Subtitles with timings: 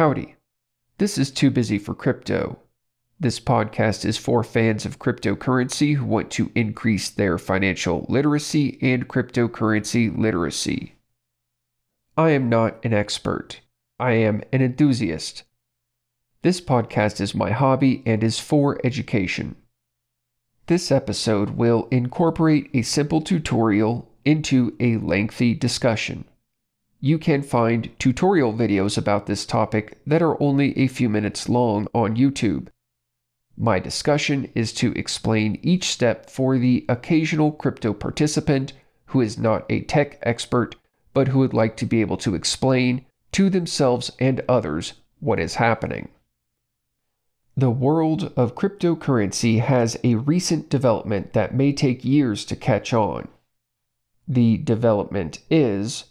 [0.00, 0.36] Howdy.
[0.96, 2.58] This is Too Busy for Crypto.
[3.20, 9.06] This podcast is for fans of cryptocurrency who want to increase their financial literacy and
[9.06, 10.94] cryptocurrency literacy.
[12.16, 13.60] I am not an expert.
[13.98, 15.42] I am an enthusiast.
[16.40, 19.54] This podcast is my hobby and is for education.
[20.66, 26.24] This episode will incorporate a simple tutorial into a lengthy discussion.
[27.02, 31.88] You can find tutorial videos about this topic that are only a few minutes long
[31.94, 32.68] on YouTube.
[33.56, 38.74] My discussion is to explain each step for the occasional crypto participant
[39.06, 40.76] who is not a tech expert
[41.14, 45.54] but who would like to be able to explain to themselves and others what is
[45.54, 46.10] happening.
[47.56, 53.28] The world of cryptocurrency has a recent development that may take years to catch on.
[54.28, 56.04] The development is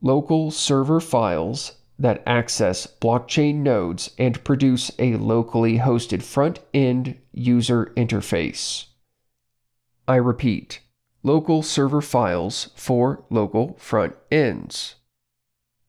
[0.00, 7.86] local server files that access blockchain nodes and produce a locally hosted front end user
[7.96, 8.86] interface.
[10.06, 10.80] I repeat,
[11.22, 14.96] local server files for local front ends.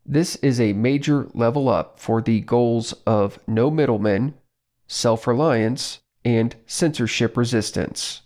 [0.05, 4.33] This is a major level up for the goals of no middlemen,
[4.88, 8.21] self reliance, and censorship resistance.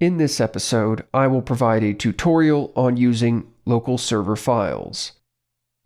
[0.00, 5.12] In this episode, I will provide a tutorial on using local server files.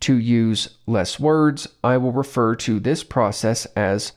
[0.00, 4.12] To use less words, I will refer to this process as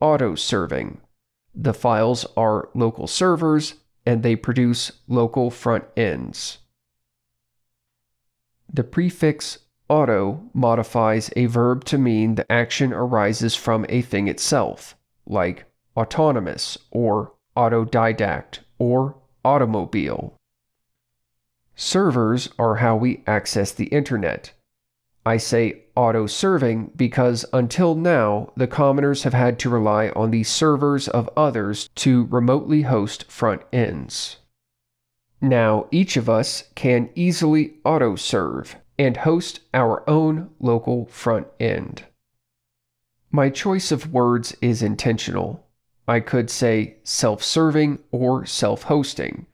[0.00, 1.00] auto serving.
[1.54, 6.58] The files are local servers and they produce local front ends.
[8.72, 14.96] The prefix auto modifies a verb to mean the action arises from a thing itself,
[15.26, 15.64] like
[15.96, 20.35] autonomous or autodidact or automobile.
[21.78, 24.52] Servers are how we access the internet.
[25.26, 30.42] I say auto serving because until now, the commoners have had to rely on the
[30.42, 34.38] servers of others to remotely host front ends.
[35.42, 42.04] Now, each of us can easily auto serve and host our own local front end.
[43.30, 45.66] My choice of words is intentional.
[46.08, 49.44] I could say self serving or self hosting.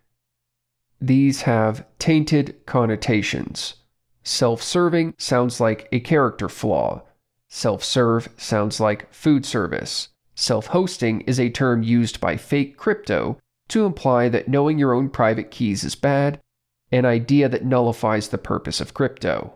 [1.03, 3.75] These have tainted connotations.
[4.23, 7.03] Self serving sounds like a character flaw.
[7.49, 10.11] Self serve sounds like food service.
[10.37, 15.09] Self hosting is a term used by fake crypto to imply that knowing your own
[15.11, 16.41] private keys is bad,
[16.93, 19.55] an idea that nullifies the purpose of crypto.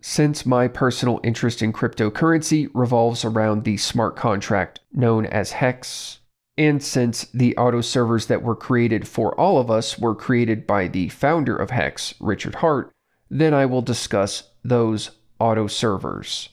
[0.00, 6.18] Since my personal interest in cryptocurrency revolves around the smart contract known as HEX,
[6.56, 10.86] and since the auto servers that were created for all of us were created by
[10.86, 12.92] the founder of HEX, Richard Heart,
[13.28, 15.10] then I will discuss those
[15.40, 16.50] auto servers.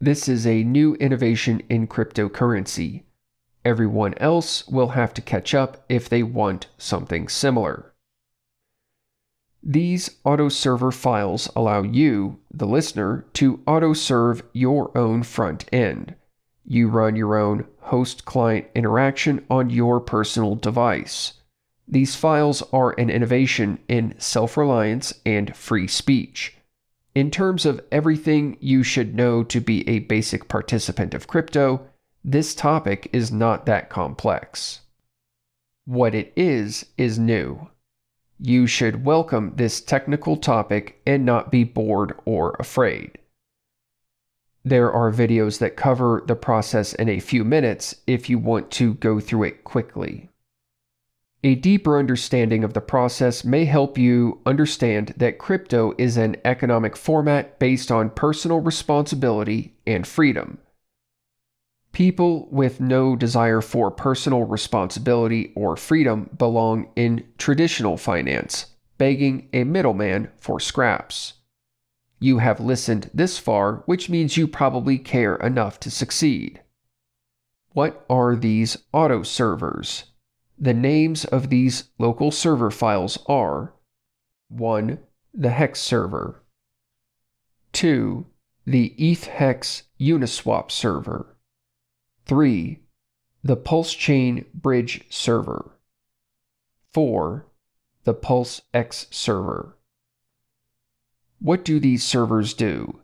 [0.00, 3.04] This is a new innovation in cryptocurrency.
[3.64, 7.94] Everyone else will have to catch up if they want something similar.
[9.62, 16.14] These auto server files allow you, the listener, to auto serve your own front end.
[16.68, 21.34] You run your own host client interaction on your personal device.
[21.86, 26.56] These files are an innovation in self reliance and free speech.
[27.14, 31.86] In terms of everything you should know to be a basic participant of crypto,
[32.24, 34.80] this topic is not that complex.
[35.84, 37.68] What it is, is new.
[38.40, 43.18] You should welcome this technical topic and not be bored or afraid.
[44.66, 48.94] There are videos that cover the process in a few minutes if you want to
[48.94, 50.28] go through it quickly.
[51.44, 56.96] A deeper understanding of the process may help you understand that crypto is an economic
[56.96, 60.58] format based on personal responsibility and freedom.
[61.92, 68.66] People with no desire for personal responsibility or freedom belong in traditional finance,
[68.98, 71.34] begging a middleman for scraps.
[72.18, 76.62] You have listened this far, which means you probably care enough to succeed.
[77.72, 80.04] What are these auto servers?
[80.58, 83.74] The names of these local server files are
[84.48, 84.98] 1.
[85.34, 86.42] The hex server,
[87.72, 88.24] 2.
[88.66, 91.36] The ETHHEX Uniswap server,
[92.24, 92.80] 3.
[93.44, 95.78] The PulseChain Bridge server,
[96.94, 97.46] 4.
[98.04, 99.75] The PulseX server.
[101.40, 103.00] What do these servers do?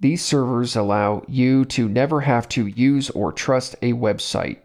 [0.00, 4.58] These servers allow you to never have to use or trust a website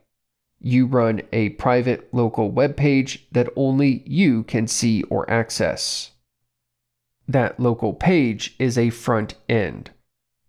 [0.64, 6.12] you run a private local web page that only you can see or access.
[7.28, 9.92] That local page is a front end.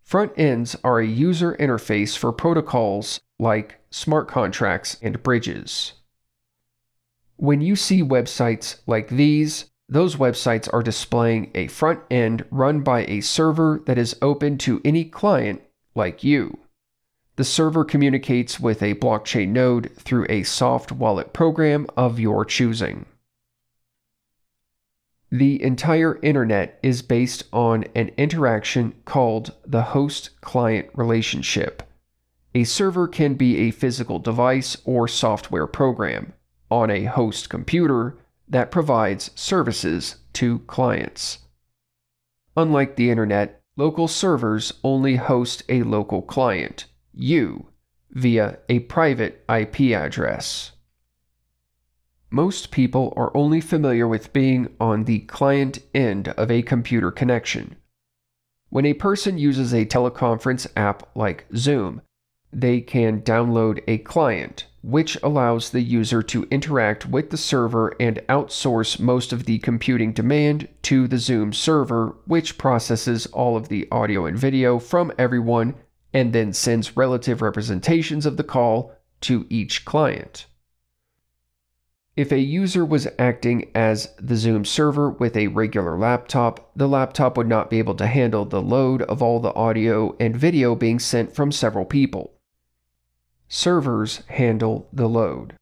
[0.02, 5.94] Front ends are a user interface for protocols like smart contracts and bridges.
[7.36, 13.04] When you see websites like these, those websites are displaying a front end run by
[13.04, 15.62] a server that is open to any client
[15.94, 16.58] like you.
[17.36, 23.06] The server communicates with a blockchain node through a soft wallet program of your choosing.
[25.30, 31.82] The entire internet is based on an interaction called the host client relationship.
[32.54, 36.34] A server can be a physical device or software program
[36.70, 38.16] on a host computer
[38.54, 41.38] that provides services to clients.
[42.56, 47.66] Unlike the internet, local servers only host a local client, you,
[48.12, 50.70] via a private IP address.
[52.30, 57.74] Most people are only familiar with being on the client end of a computer connection.
[58.68, 62.02] When a person uses a teleconference app like Zoom,
[62.52, 68.20] they can download a client, which allows the user to interact with the server and
[68.28, 73.88] outsource most of the computing demand to the Zoom server, which processes all of the
[73.90, 75.74] audio and video from everyone
[76.12, 80.44] and then sends relative representations of the call to each client.
[82.14, 87.38] If a user was acting as the Zoom server with a regular laptop, the laptop
[87.38, 90.98] would not be able to handle the load of all the audio and video being
[90.98, 92.33] sent from several people.
[93.56, 95.54] Servers handle the load.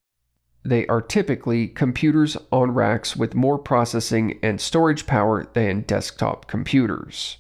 [0.64, 7.36] They are typically computers on racks with more processing and storage power than desktop computers.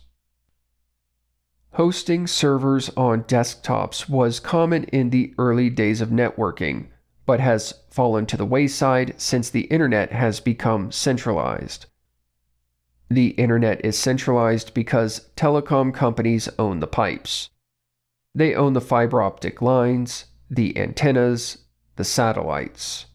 [1.72, 6.88] Hosting servers on desktops was common in the early days of networking
[7.24, 11.86] but has fallen to the wayside since the internet has become centralized.
[13.08, 17.48] The internet is centralized because telecom companies own the pipes.
[18.34, 21.64] They own the fiber optic lines, the antennas,
[21.96, 23.06] the satellites.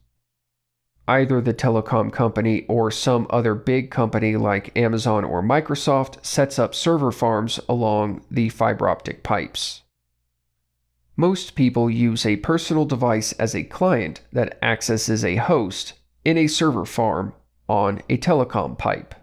[1.07, 6.73] Either the telecom company or some other big company like Amazon or Microsoft sets up
[6.73, 9.83] server farms along the fiber optic pipes.
[11.15, 15.93] Most people use a personal device as a client that accesses a host
[16.25, 17.33] in a server farm
[17.69, 19.13] on a telecom pipe.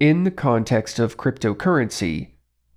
[0.00, 2.31] In the context of cryptocurrency,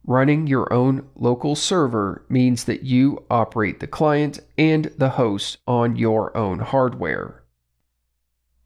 [0.06, 5.96] running your own local server means that you operate the client and the host on
[5.96, 7.44] your own hardware.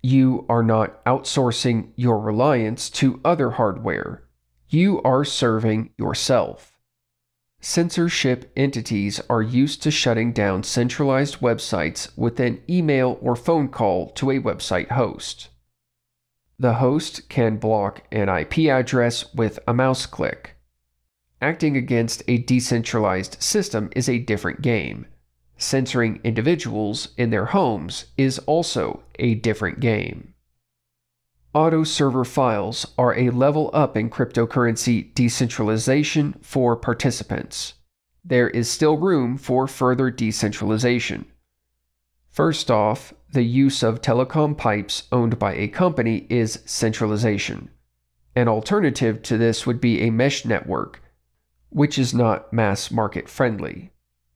[0.01, 4.23] You are not outsourcing your reliance to other hardware.
[4.69, 6.77] You are serving yourself.
[7.61, 14.09] Censorship entities are used to shutting down centralized websites with an email or phone call
[14.11, 15.49] to a website host.
[16.57, 20.58] The host can block an IP address with a mouse click.
[21.41, 25.05] Acting against a decentralized system is a different game.
[25.57, 30.33] Censoring individuals in their homes is also a different game.
[31.53, 37.73] Auto server files are a level up in cryptocurrency decentralization for participants.
[38.23, 41.25] There is still room for further decentralization.
[42.29, 47.69] First off, the use of telecom pipes owned by a company is centralization.
[48.35, 51.01] An alternative to this would be a mesh network,
[51.69, 53.91] which is not mass market friendly.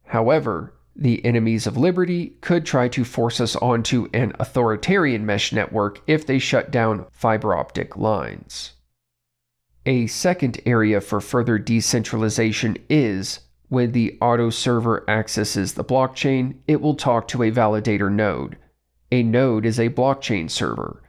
[0.05, 6.01] However, the enemies of liberty could try to force us onto an authoritarian mesh network
[6.05, 8.73] if they shut down fiber optic lines.
[9.85, 16.79] A second area for further decentralization is when the auto server accesses the blockchain, it
[16.79, 18.55] will talk to a validator node.
[19.11, 21.01] A node is a blockchain server.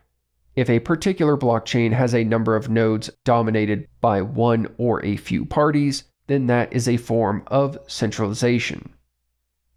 [0.57, 5.45] If a particular blockchain has a number of nodes dominated by one or a few
[5.45, 8.95] parties, then that is a form of centralization.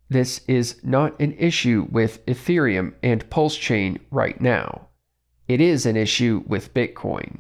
[0.10, 4.88] This is not an issue with Ethereum and Pulse Chain right now.
[5.48, 7.40] It is an issue with Bitcoin.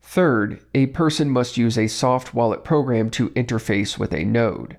[0.00, 4.76] Third, a person must use a soft wallet program to interface with a node.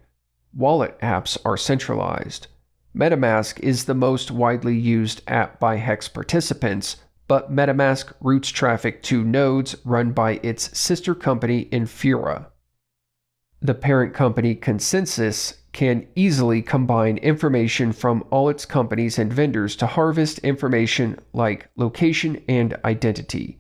[0.53, 2.47] Wallet apps are centralized.
[2.95, 9.23] MetaMask is the most widely used app by Hex participants, but MetaMask routes traffic to
[9.23, 12.45] nodes run by its sister company Infura.
[13.65, 19.87] The parent company ConsenSys can easily combine information from all its companies and vendors to
[19.87, 23.59] harvest information like location and identity.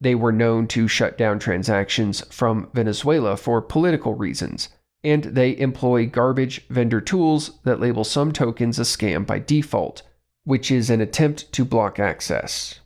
[0.00, 4.68] They were known to shut down transactions from Venezuela for political reasons,
[5.02, 10.02] and they employ garbage vendor tools that label some tokens a scam by default,
[10.44, 12.78] which is an attempt to block access.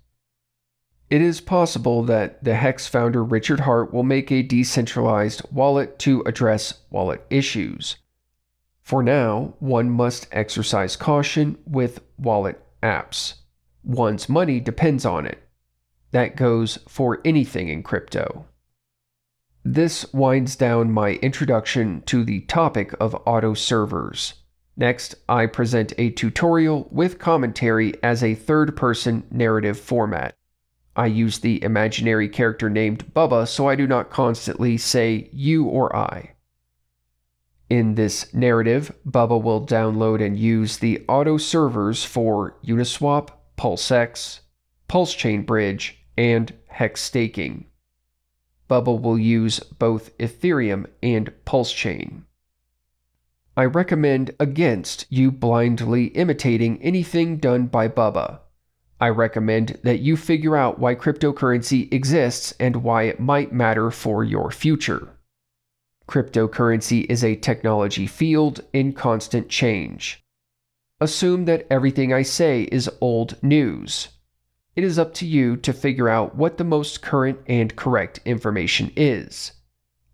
[1.11, 6.23] It is possible that the Hex founder Richard Heart will make a decentralized wallet to
[6.27, 7.97] address wallet issues.
[8.83, 13.35] For now, one must exercise caution with wallet apps.
[13.83, 15.43] One's money depends on it.
[16.11, 18.47] That goes for anything in crypto.
[19.65, 24.35] This winds down my introduction to the topic of auto servers.
[24.77, 30.38] Next, I present a tutorial with commentary as a third person narrative format.
[30.99, 35.95] I use the imaginary character named Bubba so I do not constantly say you or
[35.95, 36.33] I.
[37.71, 44.41] In this narrative, Bubba will download and use the auto servers for Uniswap, PulseX,
[44.89, 47.67] Pulse Chain Bridge, and Hex staking.
[48.69, 52.25] Bubba will use both Ethereum and Pulse Chain.
[53.57, 58.41] I recommend against you blindly imitating anything done by Bubba.
[59.01, 64.25] I recommend that you figure out why cryptocurrency exists and why it might matter for
[64.25, 65.09] your future.
[66.09, 70.25] Cryptocurrency is a technology field in constant change.
[71.01, 74.09] Assume that everything I say is old news.
[74.75, 78.91] It is up to you to figure out what the most current and correct information
[78.97, 79.53] is.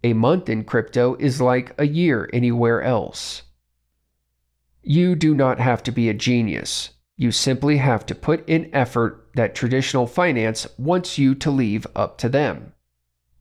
[0.03, 3.43] A month in crypto is like a year anywhere else.
[4.83, 6.91] You do not have to be a genius.
[7.17, 12.19] You simply have to put in effort that traditional finance wants you to leave up
[12.19, 12.73] to them.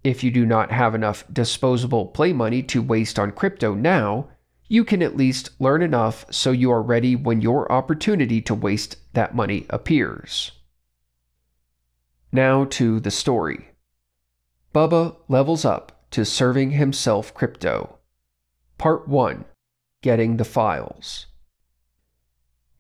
[0.03, 4.27] If you do not have enough disposable play money to waste on crypto now,
[4.67, 8.97] you can at least learn enough so you are ready when your opportunity to waste
[9.13, 10.51] that money appears.
[12.31, 13.69] Now to the story.
[14.73, 17.99] Bubba levels up to serving himself crypto.
[18.77, 19.45] Part 1
[20.01, 21.27] Getting the Files.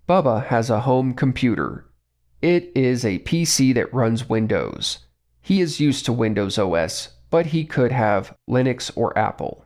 [0.07, 1.85] Bubba has a home computer.
[2.41, 4.99] It is a PC that runs Windows.
[5.41, 9.65] He is used to Windows OS, but he could have Linux or Apple.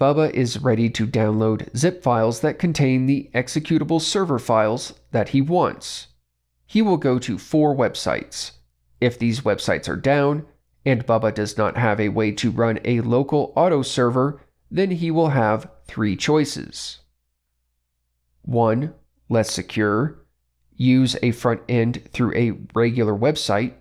[0.00, 5.40] Bubba is ready to download zip files that contain the executable server files that he
[5.40, 6.08] wants.
[6.66, 8.52] He will go to four websites.
[9.00, 10.44] If these websites are down,
[10.84, 14.40] and Bubba does not have a way to run a local auto server,
[14.72, 16.98] then he will have three choices.
[18.42, 18.94] 1
[19.30, 20.18] less secure,
[20.76, 23.72] use a front end through a regular website.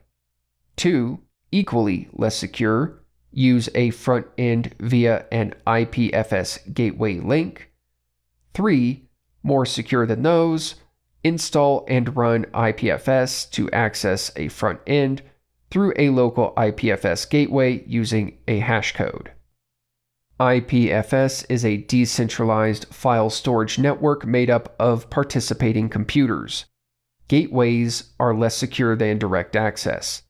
[0.78, 1.20] Two,
[1.52, 7.72] equally less secure, use a front end via an IPFS gateway link.
[8.54, 9.10] Three,
[9.44, 10.76] more secure than those,
[11.24, 15.22] install and run IPFS to access a front end
[15.72, 19.32] through a local IPFS gateway using a hash code.
[20.40, 26.66] IPFS is a decentralized file storage network made up of participating computers.
[27.28, 30.24] Gateways are less secure than direct access.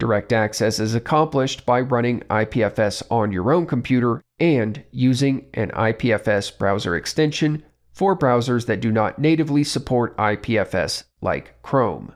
[0.00, 6.58] Direct access is accomplished by running IPFS on your own computer and using an IPFS
[6.58, 12.12] browser extension for browsers that do not natively support IPFS, like Chrome.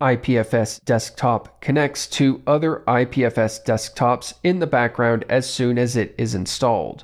[0.00, 6.36] IPFS desktop connects to other IPFS desktops in the background as soon as it is
[6.36, 7.02] installed.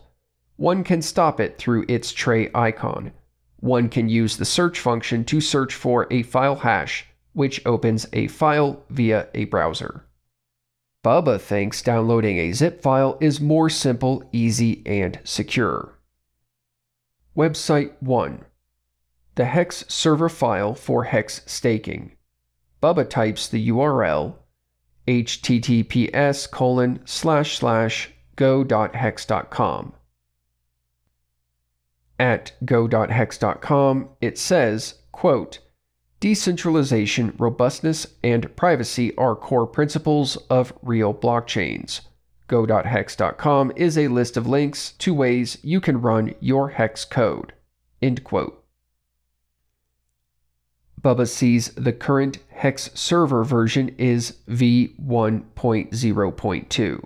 [0.56, 3.10] One can stop it through its tray icon.
[3.58, 8.28] One can use the search function to search for a file hash, which opens a
[8.28, 10.04] file via a browser.
[11.04, 15.98] Bubba thinks downloading a zip file is more simple, easy, and secure.
[17.36, 18.44] Website 1
[19.34, 22.12] The Hex server file for Hex staking.
[22.84, 24.34] Bubba types the URL
[25.08, 29.94] https colon slash slash go.hex.com.
[32.20, 35.60] At go.hex.com, it says, quote,
[36.20, 42.02] Decentralization, robustness, and privacy are core principles of real blockchains.
[42.48, 47.54] Go.hex.com is a list of links to ways you can run your hex code.
[48.02, 48.62] End quote.
[51.04, 57.04] Bubba sees the current Hex server version is v1.0.2.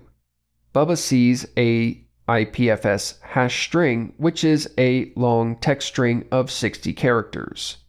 [0.73, 7.79] Bubba sees a IPFS hash string, which is a long text string of 60 characters.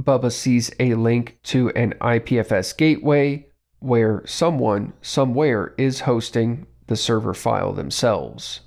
[0.00, 3.48] Bubba sees a link to an IPFS gateway
[3.80, 8.60] where someone, somewhere, is hosting the server file themselves.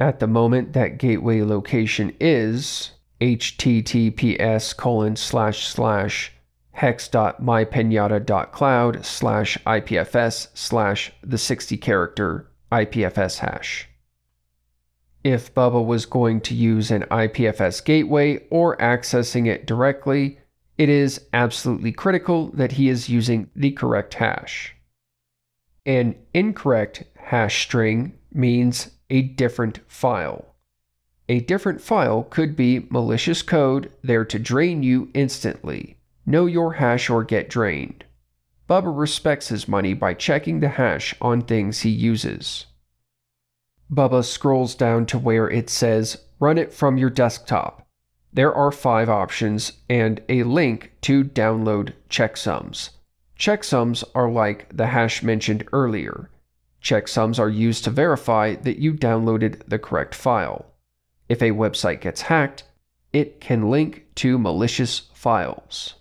[0.00, 2.91] At the moment, that gateway location is
[3.22, 6.32] https colon slash slash
[6.72, 13.88] hex.mypinata.cloud slash IPFS slash the 60 character IPFS hash.
[15.22, 20.38] If Bubba was going to use an IPFS gateway or accessing it directly,
[20.78, 24.74] It is absolutely critical that he is using the correct hash.
[25.84, 30.51] An incorrect hash string means a different file.
[31.28, 35.96] A different file could be malicious code there to drain you instantly.
[36.26, 38.04] Know your hash or get drained.
[38.68, 42.66] Bubba respects his money by checking the hash on things he uses.
[43.92, 47.86] Bubba scrolls down to where it says Run it from your desktop.
[48.32, 52.90] There are five options and a link to download checksums.
[53.38, 56.30] Checksums are like the hash mentioned earlier.
[56.82, 60.71] Checksums are used to verify that you downloaded the correct file.
[61.32, 62.64] If a website gets hacked,
[63.10, 65.94] it can link to malicious files.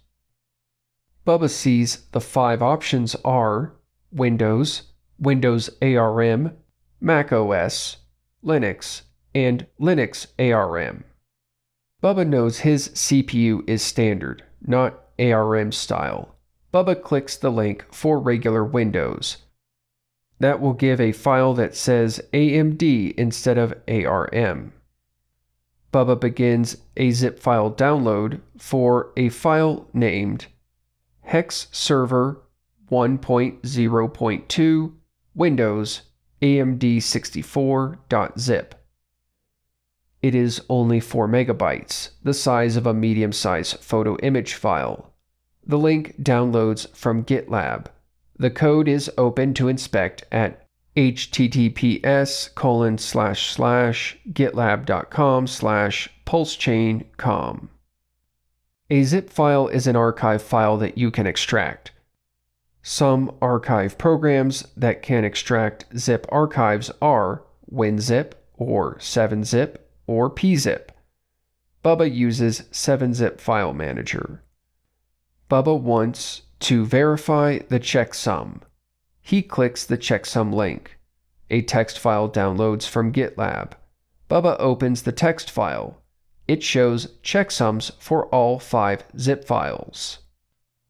[1.26, 3.72] Bubba sees the five options are
[4.12, 4.82] Windows,
[5.18, 6.52] Windows ARM,
[7.00, 7.96] Mac OS,
[8.44, 11.06] Linux, and Linux ARM.
[12.04, 16.36] Bubba knows his CPU is standard, not ARM style.
[16.74, 19.38] Bubba clicks the link for regular Windows.
[20.42, 24.74] That will give a file that says AMD instead of ARM.
[25.92, 30.48] Bubba begins a zip file download for a file named
[31.22, 32.44] hex server
[32.90, 34.94] 1.0.2
[35.34, 36.02] Windows
[36.42, 38.76] AMD64.zip.
[40.22, 45.14] It is only 4 megabytes, the size of a medium sized photo image file.
[45.66, 47.88] The link downloads from GitLab.
[48.38, 50.61] The code is open to inspect at
[50.96, 57.70] https colon slash slash gitlab.com slash pulsechain.com.
[58.90, 61.92] A zip file is an archive file that you can extract.
[62.84, 70.90] Some archive programs that can extract zip archives are WinZip or 7zip or PeaZip.
[71.86, 74.44] Bubba uses 7zip File Manager.
[75.50, 78.62] Bubba wants to verify the checksum.
[79.22, 80.98] He clicks the checksum link.
[81.50, 83.74] A text file downloads from GitLab.
[84.30, 86.02] Bubba opens the text file
[86.52, 90.20] it shows checksums for all five zip files.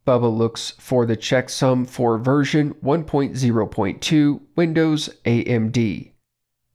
[0.08, 6.12] Bubba looks for the checksum for version 1.0.2 Windows AMD.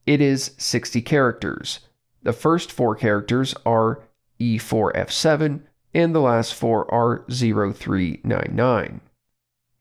[0.07, 1.81] It is 60 characters.
[2.23, 4.05] The first four characters are
[4.39, 9.01] E4F7 and the last four are 0399.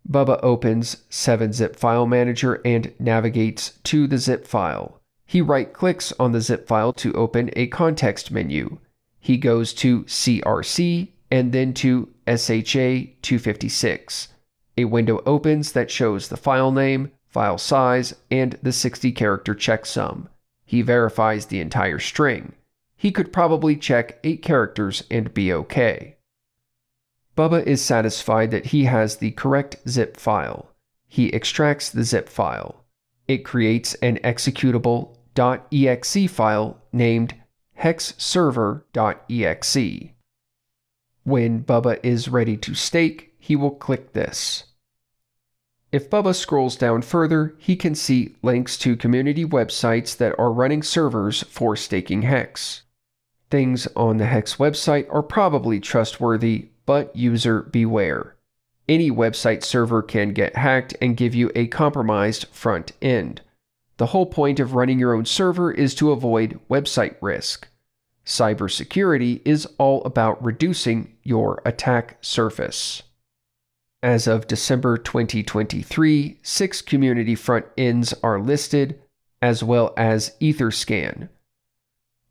[0.09, 5.01] Bubba opens 7-zip file manager and navigates to the zip file.
[5.25, 8.77] He right clicks on the zip file to open a context menu
[9.25, 14.27] he goes to CRC and then to SHA 256.
[14.77, 20.27] A window opens that shows the file name, file size, and the 60 character checksum.
[20.63, 22.53] He verifies the entire string.
[22.95, 26.17] He could probably check 8 characters and be okay.
[27.35, 30.71] Bubba is satisfied that he has the correct zip file.
[31.07, 32.85] He extracts the zip file.
[33.27, 37.35] It creates an executable .exe file named
[37.79, 40.09] hexserver.exe.
[41.23, 44.65] When Bubba is ready to stake, he will click this.
[45.91, 50.83] If Bubba scrolls down further, he can see links to community websites that are running
[50.83, 52.83] servers for staking Hex.
[53.49, 58.35] Things on the Hex website are probably trustworthy, but user beware.
[58.87, 63.41] Any website server can get hacked and give you a compromised front end.
[63.97, 67.67] The whole point of running your own server is to avoid website risk.
[68.25, 73.03] Cybersecurity is all about reducing your attack surface.
[74.03, 79.01] As of December 2023, six community front ends are listed,
[79.41, 81.29] as well as Etherscan.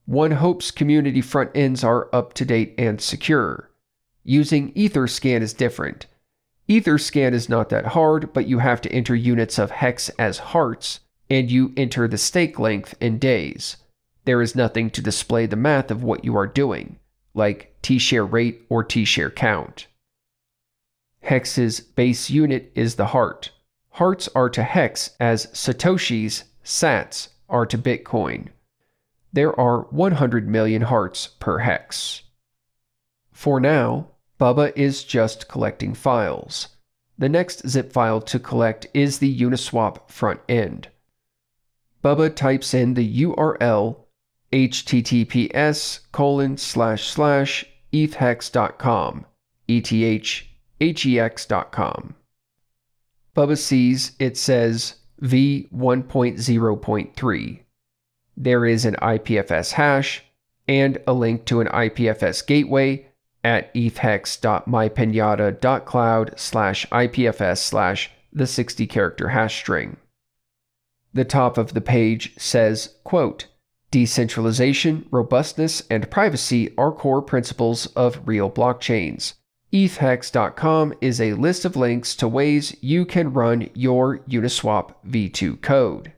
[0.06, 3.70] One hopes community front ends are up to date and secure.
[4.24, 6.06] Using Etherscan is different.
[6.68, 11.00] Etherscan is not that hard, but you have to enter units of hex as hearts,
[11.30, 13.76] and you enter the stake length in days
[14.24, 16.98] there is nothing to display the math of what you are doing,
[17.34, 19.86] like T share rate or T share count.
[21.22, 23.50] Hex's base unit is the heart.
[23.90, 28.48] Hearts are to Hex as Satoshis, sats, are to Bitcoin.
[29.32, 32.22] There are 100 million hearts per hex.
[33.32, 34.08] For now,
[34.44, 36.68] Bubba is just collecting files.
[37.16, 40.88] The next zip file to collect is the Uniswap front end.
[42.04, 43.96] Bubba types in the URL
[44.52, 49.24] https colon slash slash ethhex.com,
[49.66, 50.44] ethhex.com.
[53.34, 57.60] Bubba sees it says v1.0.3.
[58.36, 60.22] There is an IPFS hash
[60.68, 63.06] and a link to an IPFS gateway
[63.44, 69.98] at ethhex.mypinata.cloud slash IPFS slash the 60 character hash string.
[71.12, 73.46] The top of the page says, quote,
[73.92, 79.34] Decentralization, robustness, and privacy are core principles of real blockchains.
[79.72, 86.12] ETHhex.com is a list of links to ways you can run your Uniswap v2 code.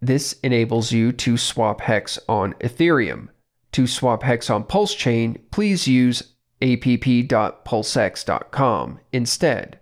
[0.00, 3.28] This enables you to swap hex on Ethereum.
[3.76, 9.80] To swap hex on PulseChain, please use app.pulsex.com instead.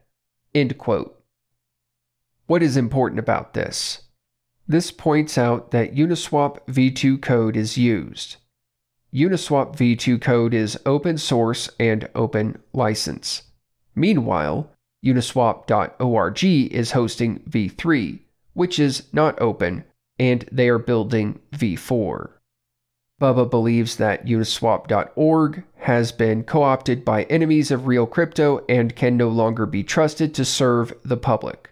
[0.53, 1.23] End quote.
[2.49, 4.03] What is important about this?
[4.67, 8.35] This points out that Uniswap v2 code is used.
[9.15, 13.43] Uniswap v2 code is open source and open license.
[13.95, 14.73] Meanwhile,
[15.07, 18.19] uniswap.org is hosting v3,
[18.55, 19.85] which is not open,
[20.19, 22.34] and they are building v4.
[23.25, 29.17] Bubba believes that Uniswap.org has been co opted by enemies of real crypto and can
[29.17, 31.71] no longer be trusted to serve the public.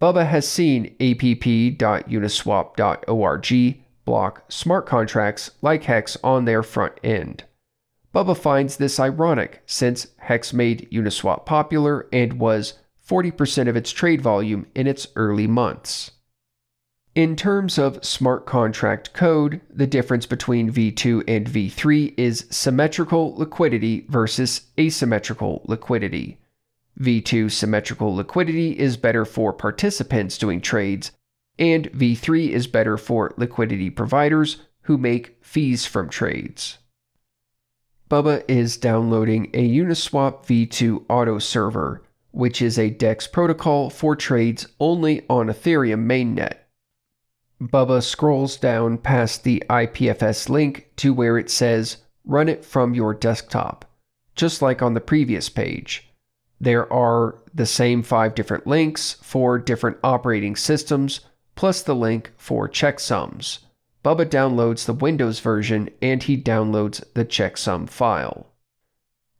[0.00, 7.42] Bubba has seen app.uniswap.org block smart contracts like Hex on their front end.
[8.14, 14.22] Bubba finds this ironic since Hex made Uniswap popular and was 40% of its trade
[14.22, 16.12] volume in its early months.
[17.16, 24.04] In terms of smart contract code, the difference between V2 and V3 is symmetrical liquidity
[24.10, 26.36] versus asymmetrical liquidity.
[27.00, 31.10] V2 symmetrical liquidity is better for participants doing trades,
[31.58, 36.76] and V3 is better for liquidity providers who make fees from trades.
[38.10, 42.02] Bubba is downloading a Uniswap v2 auto server,
[42.32, 46.58] which is a DEX protocol for trades only on Ethereum mainnet.
[47.60, 53.14] Bubba scrolls down past the IPFS link to where it says run it from your
[53.14, 53.84] desktop,
[54.34, 56.12] just like on the previous page.
[56.60, 61.20] There are the same five different links for different operating systems,
[61.54, 63.60] plus the link for checksums.
[64.04, 68.52] Bubba downloads the Windows version and he downloads the checksum file.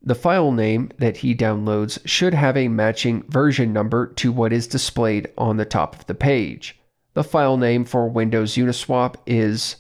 [0.03, 4.67] The file name that he downloads should have a matching version number to what is
[4.67, 6.79] displayed on the top of the page.
[7.17, 9.77] The file name for Windows Uniswap is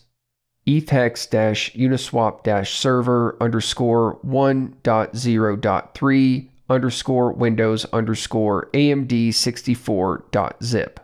[0.66, 1.28] ethhex
[1.76, 11.00] uniswap server underscore 1.0.3 underscore Windows underscore AMD 64.zip.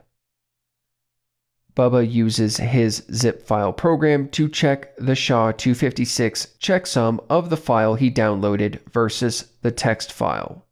[1.77, 8.11] Bubba uses his zip file program to check the SHA-256 checksum of the file he
[8.11, 10.65] downloaded versus the text file.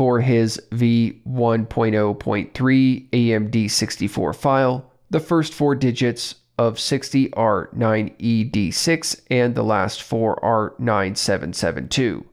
[0.00, 9.62] For his v1.0.3 AMD64 file, the first four digits of 60 are 9ED6 and the
[9.62, 12.24] last four are 9772.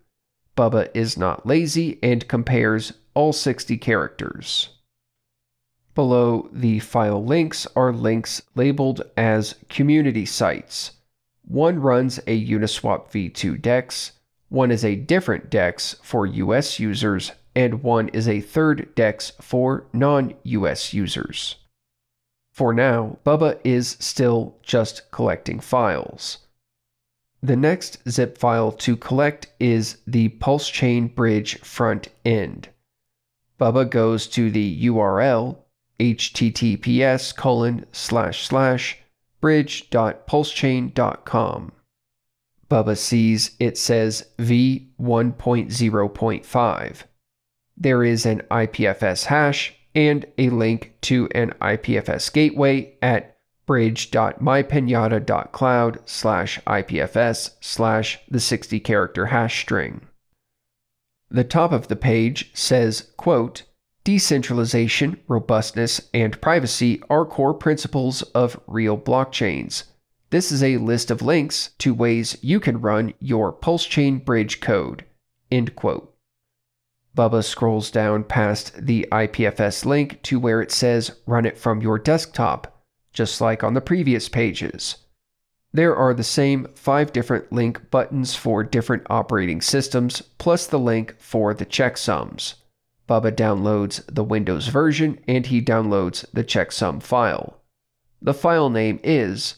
[0.55, 4.69] Bubba is not lazy and compares all 60 characters.
[5.93, 10.91] Below the file links are links labeled as community sites.
[11.43, 14.13] One runs a Uniswap v2 DEX,
[14.47, 19.87] one is a different DEX for US users, and one is a third DEX for
[19.91, 21.55] non US users.
[22.53, 26.37] For now, Bubba is still just collecting files.
[27.41, 32.69] The next zip file to collect is the Pulse Chain Bridge front end.
[33.59, 35.57] Bubba goes to the URL
[35.99, 38.99] https colon slash slash
[39.41, 41.71] bridge.pulsechain.com.
[42.69, 47.03] Bubba sees it says v1.0.5.
[47.77, 53.37] There is an IPFS hash and a link to an IPFS gateway at
[53.67, 60.01] bridge.mypinata.cloud slash IPFS slash the 60 character hash string.
[61.29, 63.61] The top of the page says, quote,
[64.03, 69.83] Decentralization, robustness, and privacy are core principles of real blockchains.
[70.29, 75.05] This is a list of links to ways you can run your PulseChain bridge code.
[75.51, 76.16] End quote.
[77.17, 81.97] Bubba scrolls down past the IPFS link to where it says run it from your
[81.97, 82.77] desktop
[83.17, 84.97] just like on the previous pages.
[85.73, 91.15] There are the same five different link buttons for different operating systems, plus the link
[91.17, 92.53] for the checksums.
[93.09, 97.59] Bubba downloads the Windows version and he downloads the checksum file.
[98.21, 99.55] The file name is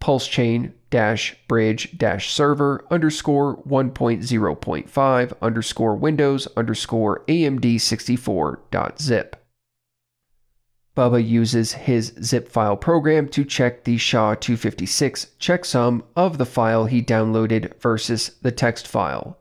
[0.00, 9.36] pulsechain bridge dash server underscore 1.0.5 underscore windows underscore amd64.zip.
[10.96, 17.00] Bubba uses his zip file program to check the SHA-256 checksum of the file he
[17.00, 19.38] downloaded versus the text file.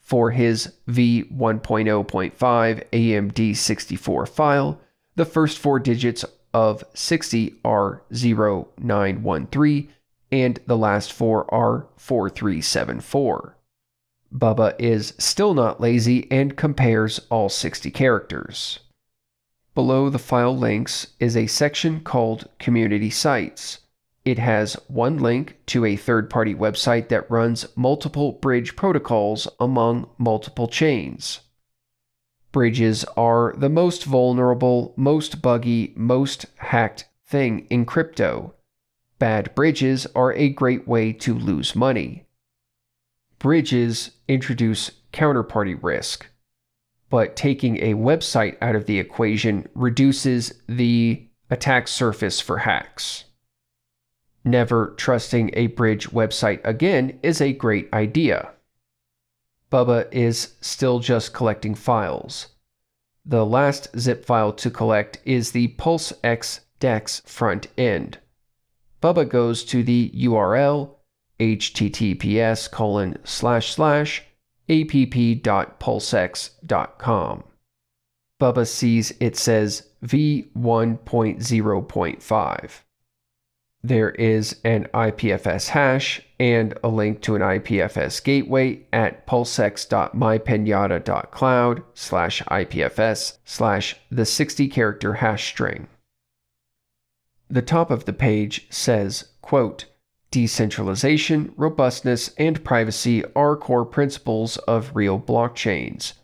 [0.00, 4.80] For his V1.0.5 AMD64 file,
[5.16, 9.92] the first four digits of 60 are 0913
[10.34, 13.56] and the last four are 4374.
[14.34, 18.80] Bubba is still not lazy and compares all 60 characters.
[19.76, 23.78] Below the file links is a section called Community Sites.
[24.24, 30.08] It has one link to a third party website that runs multiple bridge protocols among
[30.18, 31.40] multiple chains.
[32.50, 38.54] Bridges are the most vulnerable, most buggy, most hacked thing in crypto.
[39.24, 42.26] Bad bridges are a great way to lose money.
[43.38, 46.26] Bridges introduce counterparty risk,
[47.08, 53.24] but taking a website out of the equation reduces the attack surface for hacks.
[54.44, 58.50] Never trusting a bridge website again is a great idea.
[59.72, 62.48] Bubba is still just collecting files.
[63.24, 68.18] The last zip file to collect is the PulseX DEX front end.
[69.04, 70.94] Bubba goes to the URL
[71.38, 74.22] https colon slash slash
[74.70, 77.44] app.pulsex.com.
[78.40, 82.70] Bubba sees it says v1.0.5.
[83.82, 92.42] There is an IPFS hash and a link to an IPFS gateway at pulsex.mypinata.cloud slash
[92.44, 95.88] IPFS slash the 60 character hash string.
[97.48, 99.86] The top of the page says, quote,
[100.30, 106.14] Decentralization, robustness, and privacy are core principles of real blockchains.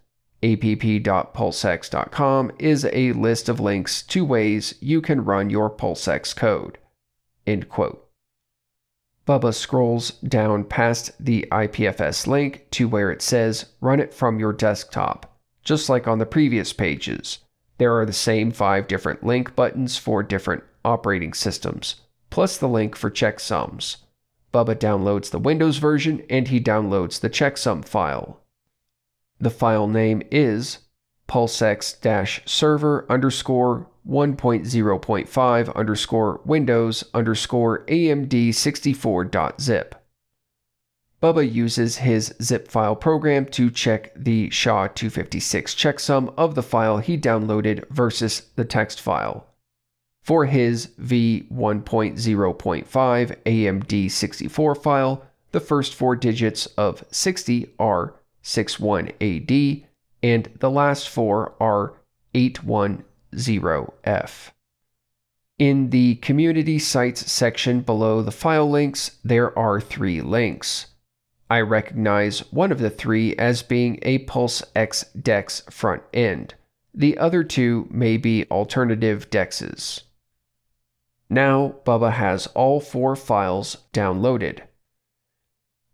[0.43, 6.79] app.pulsex.com is a list of links to ways you can run your PulseX code.
[7.47, 8.09] End quote.
[9.29, 14.53] Bubba scrolls down past the IPFS link to where it says run it from your
[14.53, 17.39] desktop, just like on the previous pages.
[17.79, 21.97] There are the same five different link buttons for different operating systems,
[22.31, 23.97] plus the link for checksums.
[24.53, 28.41] Bubba downloads the Windows version and he downloads the checksum file.
[29.39, 30.79] The file name is
[31.29, 39.95] pulsex server underscore 1.0.5 underscore windows underscore amd64.zip.
[41.23, 47.19] Bubba uses his zip file program to check the SHA-256 checksum of the file he
[47.19, 49.47] downloaded versus the text file.
[50.23, 52.87] For his V1.0.5
[53.45, 59.85] AMD64 file, the first four digits of 60 are 61AD
[60.23, 61.95] and the last four are
[62.35, 63.05] 81
[63.35, 64.51] 0F.
[65.59, 70.87] In the Community Sites section below the file links, there are three links.
[71.51, 76.55] I recognize one of the three as being a Pulse X DEX front end.
[76.95, 80.03] The other two may be alternative DEXs.
[81.33, 84.63] Now, Bubba has all four files downloaded.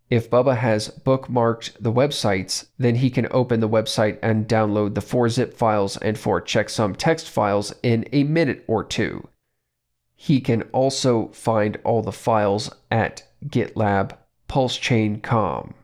[0.09, 5.03] If Bubba has bookmarked the websites, then he can open the website and download the
[5.03, 9.29] four zip files and four checksum text files in a minute or two.
[10.15, 14.17] He can also find all the files at GitLab
[14.49, 15.75] PulseChain.com.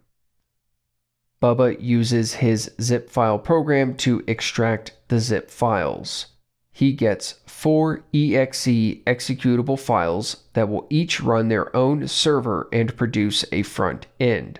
[1.43, 6.29] Bubba uses his zip file program to extract the zip files
[6.73, 8.66] he gets four exe
[9.07, 14.59] executable files that will each run their own server and produce a front end.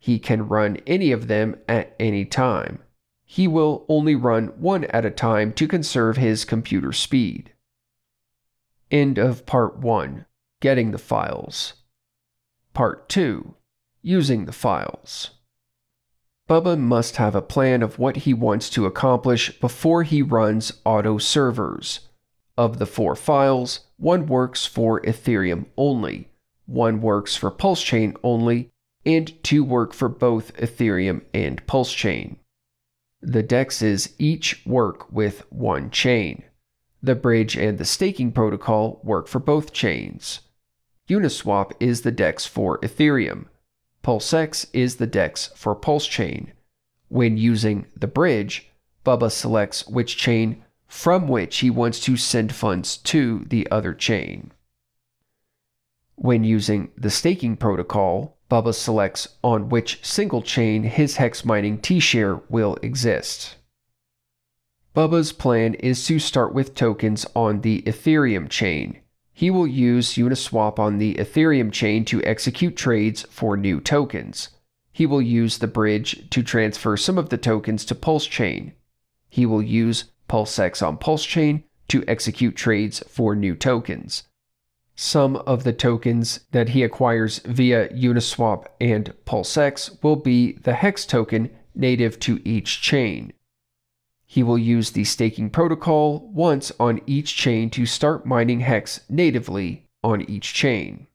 [0.00, 2.80] He can run any of them at any time.
[3.24, 7.52] He will only run one at a time to conserve his computer speed.
[8.90, 10.26] End of Part 1
[10.58, 11.74] Getting the Files.
[12.74, 13.54] Part 2
[14.02, 15.30] Using the Files.
[16.48, 21.18] Bubba must have a plan of what he wants to accomplish before he runs auto
[21.18, 22.00] servers.
[22.62, 26.28] Of the four files, one works for Ethereum only,
[26.66, 28.70] one works for PulseChain only,
[29.04, 32.36] and two work for both Ethereum and PulseChain.
[33.20, 36.44] The DEXs each work with one chain.
[37.02, 40.42] The bridge and the staking protocol work for both chains.
[41.08, 43.46] Uniswap is the DEX for Ethereum.
[44.04, 46.52] PulseX is the DEX for Pulse Chain.
[47.08, 48.70] When using the bridge,
[49.04, 54.52] Bubba selects which chain from which he wants to send funds to the other chain.
[56.16, 61.98] When using the staking protocol, Bubba selects on which single chain his hex mining T
[61.98, 63.56] share will exist.
[64.94, 68.98] Bubba's plan is to start with tokens on the Ethereum chain,
[69.32, 74.50] he will use Uniswap on the Ethereum chain to execute trades for new tokens.
[74.92, 78.74] he will use the bridge to transfer some of the tokens to Pulse Chain.
[79.30, 84.22] He will use PulseX on Pulse Chain to execute trades for new tokens.
[84.96, 91.04] Some of the tokens that he acquires via Uniswap and PulseX will be the Hex
[91.04, 93.34] token native to each chain.
[94.24, 99.86] He will use the staking protocol once on each chain to start mining Hex natively
[100.02, 101.08] on each chain.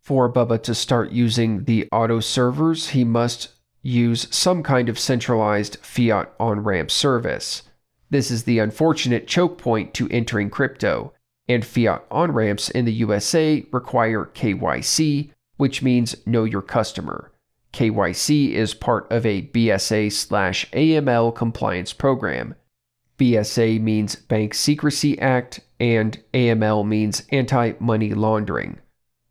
[0.00, 5.76] For Bubba to start using the auto servers, he must use some kind of centralized
[5.82, 7.62] fiat on ramp service.
[8.10, 11.12] This is the unfortunate choke point to entering crypto,
[11.48, 17.32] and fiat on ramps in the USA require KYC, which means know your customer.
[17.72, 22.54] KYC is part of a BSA slash AML compliance program.
[23.18, 28.78] BSA means Bank Secrecy Act, and AML means anti money laundering.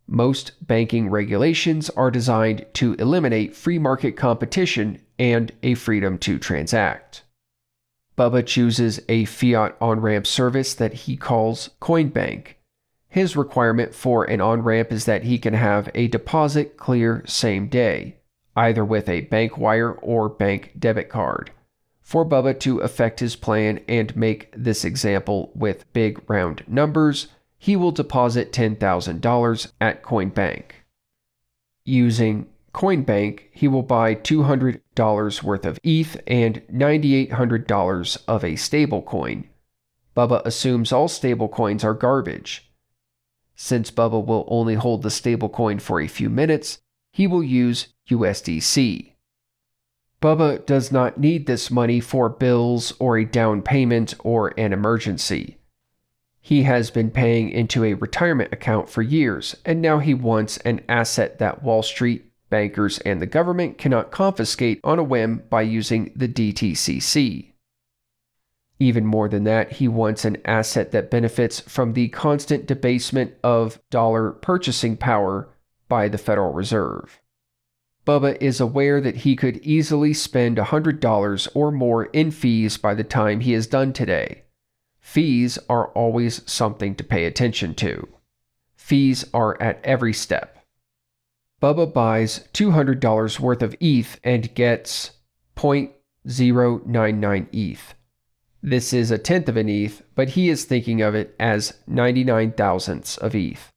[0.07, 7.22] Most banking regulations are designed to eliminate free market competition and a freedom to transact.
[8.17, 12.55] Bubba chooses a fiat on ramp service that he calls Coinbank.
[13.09, 17.67] His requirement for an on ramp is that he can have a deposit clear same
[17.67, 18.17] day,
[18.55, 21.51] either with a bank wire or bank debit card.
[22.01, 27.75] For Bubba to affect his plan and make this example with big round numbers, he
[27.75, 30.63] will deposit $10,000 at Coinbank.
[31.85, 39.45] Using Coinbank, he will buy $200 worth of ETH and $9,800 of a stablecoin.
[40.17, 42.71] Bubba assumes all stablecoins are garbage.
[43.55, 46.79] Since Bubba will only hold the stablecoin for a few minutes,
[47.11, 49.13] he will use USDC.
[50.21, 55.57] Bubba does not need this money for bills or a down payment or an emergency.
[56.41, 60.81] He has been paying into a retirement account for years, and now he wants an
[60.89, 66.11] asset that Wall Street bankers, and the government cannot confiscate on a whim by using
[66.15, 67.53] the DTCC.
[68.77, 73.81] Even more than that, he wants an asset that benefits from the constant debasement of
[73.89, 75.49] dollar purchasing power
[75.89, 77.19] by the Federal Reserve.
[78.05, 83.03] Bubba is aware that he could easily spend $100 or more in fees by the
[83.03, 84.43] time he is done today.
[84.99, 88.07] Fees are always something to pay attention to.
[88.75, 90.62] Fees are at every step.
[91.63, 95.11] Bubba buys $200 worth of ETH and gets
[95.55, 97.93] 0.099 ETH.
[98.61, 102.51] This is a tenth of an ETH, but he is thinking of it as 99
[102.51, 103.71] thousandths of ETH.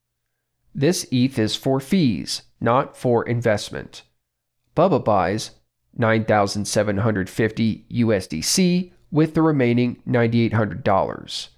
[0.74, 4.02] This ETH is for fees, not for investment.
[4.76, 5.52] Bubba buys
[5.96, 11.48] 9,750 USDC with the remaining $9,800.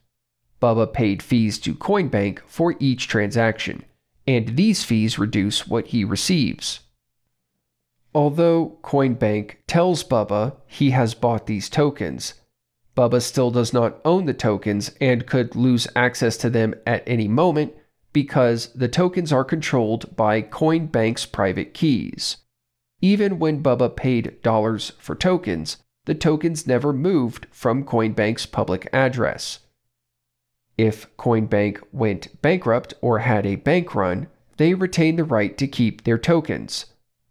[0.61, 3.83] Bubba paid fees to Coinbank for each transaction,
[4.29, 6.81] and these fees reduce what he receives.
[8.15, 12.35] Although Coinbank tells Bubba he has bought these tokens,
[12.95, 17.27] Bubba still does not own the tokens and could lose access to them at any
[17.27, 17.73] moment
[18.13, 22.37] because the tokens are controlled by Coinbank's private keys.
[23.01, 29.61] Even when Bubba paid dollars for tokens, the tokens never moved from Coinbank's public address.
[30.79, 36.05] If Coinbank went bankrupt or had a bank run, they retained the right to keep
[36.05, 36.87] their tokens.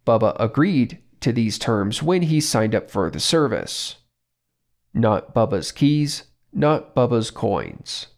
[0.06, 3.96] Bubba agreed to these terms when he signed up for the service.
[4.92, 8.08] Not Bubba's keys, not Bubba's coins.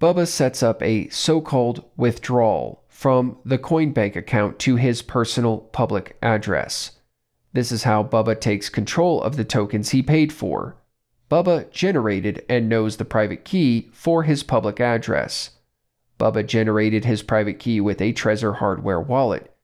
[0.00, 6.16] Bubba sets up a so called withdrawal from the Coinbank account to his personal public
[6.22, 6.92] address.
[7.52, 10.76] This is how Bubba takes control of the tokens he paid for.
[11.30, 15.50] Bubba generated and knows the private key for his public address.
[16.18, 19.54] Bubba generated his private key with a Trezor hardware wallet.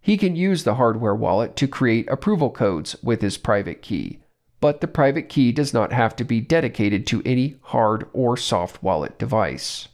[0.00, 4.20] He can use the hardware wallet to create approval codes with his private key,
[4.60, 8.82] but the private key does not have to be dedicated to any hard or soft
[8.82, 9.88] wallet device.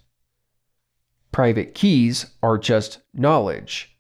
[1.30, 3.96] Private keys are just knowledge.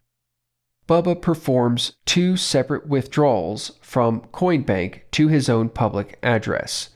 [0.88, 6.89] Bubba performs two separate withdrawals from Coinbank to his own public address.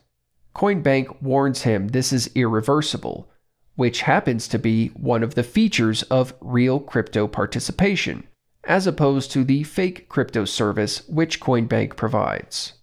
[0.54, 3.28] Coinbank warns him this is irreversible,
[3.74, 8.24] which happens to be one of the features of real crypto participation,
[8.62, 12.74] as opposed to the fake crypto service which Coinbank provides.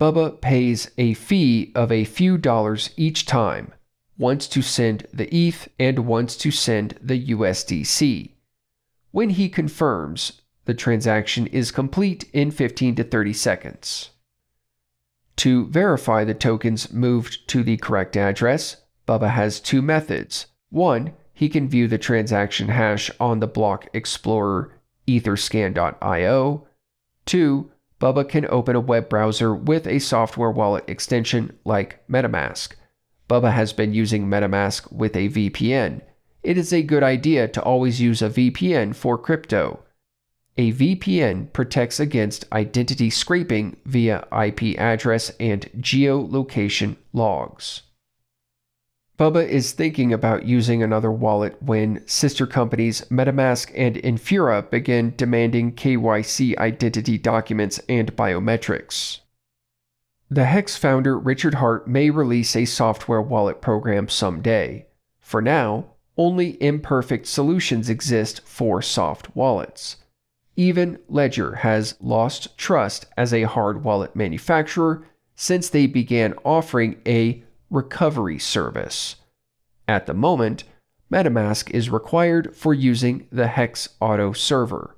[0.00, 3.72] Bubba pays a fee of a few dollars each time,
[4.16, 8.32] once to send the ETH and once to send the USDC.
[9.10, 14.10] When he confirms, the transaction is complete in 15 to 30 seconds.
[15.42, 18.76] To verify the tokens moved to the correct address,
[19.08, 20.46] Bubba has two methods.
[20.70, 24.72] One, he can view the transaction hash on the Block Explorer
[25.08, 26.68] etherscan.io.
[27.26, 27.70] 2.
[28.00, 32.74] Bubba can open a web browser with a software wallet extension like MetaMask.
[33.28, 36.02] Bubba has been using MetaMask with a VPN.
[36.44, 39.82] It is a good idea to always use a VPN for crypto.
[40.58, 47.82] A VPN protects against identity scraping via IP address and geolocation logs.
[49.18, 55.72] Bubba is thinking about using another wallet when sister companies MetaMask and Infura begin demanding
[55.72, 59.20] KYC identity documents and biometrics.
[60.30, 64.86] The Hex founder Richard Heart may release a software wallet program someday.
[65.20, 65.86] For now,
[66.18, 69.96] only imperfect solutions exist for soft wallets.
[70.56, 77.42] Even Ledger has lost trust as a hard wallet manufacturer since they began offering a
[77.70, 79.16] recovery service.
[79.88, 80.64] At the moment,
[81.10, 84.96] MetaMask is required for using the Hex Auto server.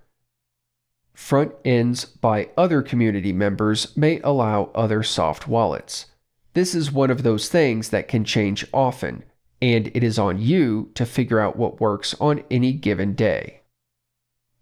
[1.12, 6.06] Front ends by other community members may allow other soft wallets.
[6.54, 9.24] This is one of those things that can change often,
[9.62, 13.60] and it is on you to figure out what works on any given day.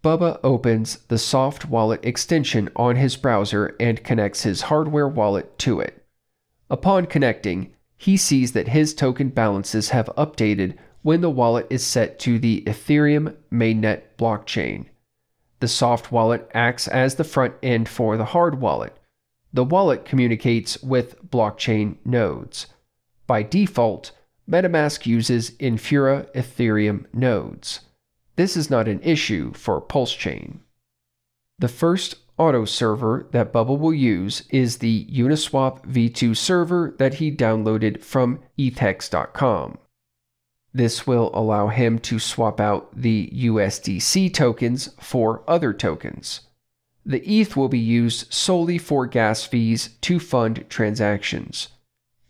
[0.03, 5.79] Bubba opens the soft wallet extension on his browser and connects his hardware wallet to
[5.79, 6.05] it.
[6.69, 12.19] Upon connecting, he sees that his token balances have updated when the wallet is set
[12.21, 14.87] to the Ethereum mainnet blockchain.
[15.61, 18.97] The soft wallet acts as the front end for the hard wallet.
[19.53, 22.67] The wallet communicates with blockchain nodes.
[23.29, 24.11] By default,
[24.51, 27.81] MetaMask uses Infura Ethereum nodes.
[28.37, 30.61] This is not an issue for PulseChain.
[31.59, 37.31] The first auto server that Bubba will use is the Uniswap v2 server that he
[37.31, 39.79] downloaded from ETHEX.com.
[40.75, 46.41] This will allow him to swap out the USDC tokens for other tokens.
[47.05, 51.69] The ETH will be used solely for gas fees to fund transactions.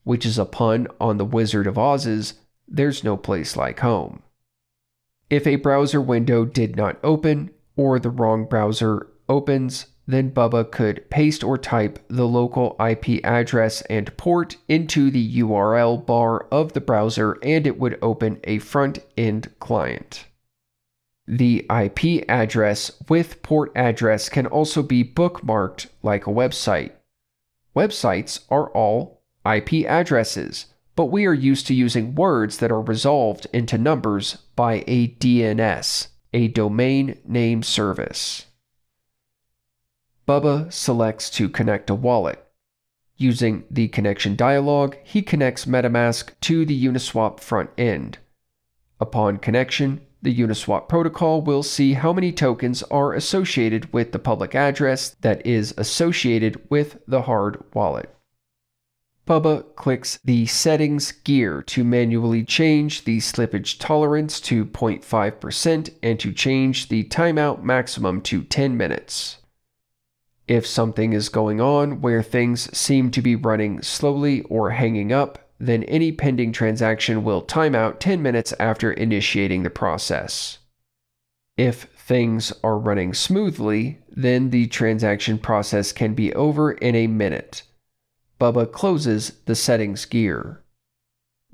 [0.04, 2.34] which is a pun on the Wizard of Oz's
[2.66, 4.22] There's no place like home.
[5.30, 11.08] If a browser window did not open, or the wrong browser opens, then Bubba could
[11.10, 16.80] paste or type the local IP address and port into the URL bar of the
[16.80, 20.24] browser and it would open a front end client.
[21.26, 26.92] The IP address with port address can also be bookmarked like a website.
[27.76, 33.46] Websites are all IP addresses, but we are used to using words that are resolved
[33.52, 38.46] into numbers by a DNS, a domain name service.
[40.28, 42.44] Bubba selects to connect a wallet.
[43.16, 48.18] Using the connection dialog, he connects MetaMask to the Uniswap front end.
[49.00, 54.54] Upon connection, the Uniswap protocol will see how many tokens are associated with the public
[54.54, 58.14] address that is associated with the hard wallet.
[59.26, 66.32] Bubba clicks the Settings gear to manually change the slippage tolerance to 0.5% and to
[66.32, 69.37] change the timeout maximum to 10 minutes.
[70.48, 75.38] If something is going on where things seem to be running slowly or hanging up,
[75.60, 80.58] then any pending transaction will time out 10 minutes after initiating the process.
[81.58, 87.64] If things are running smoothly, then the transaction process can be over in a minute.
[88.40, 90.62] Bubba closes the settings gear.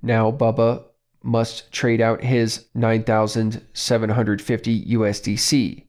[0.03, 0.84] Now Bubba
[1.22, 5.84] must trade out his 9,750 USDC.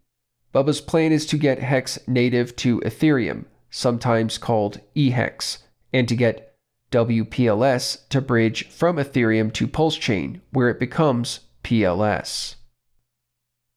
[0.55, 5.57] Bubba's plan is to get Hex native to Ethereum, sometimes called eHex,
[5.91, 6.55] and to get
[6.93, 12.55] WPLS to bridge from Ethereum to Pulse Chain, where it becomes PLS.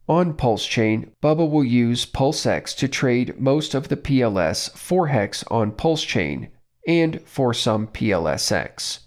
[0.08, 5.42] On Pulse Chain, Bubba will use PulseX to trade most of the PLS for Hex
[5.50, 6.48] on Pulse Chain
[6.86, 9.00] and for some PLSX.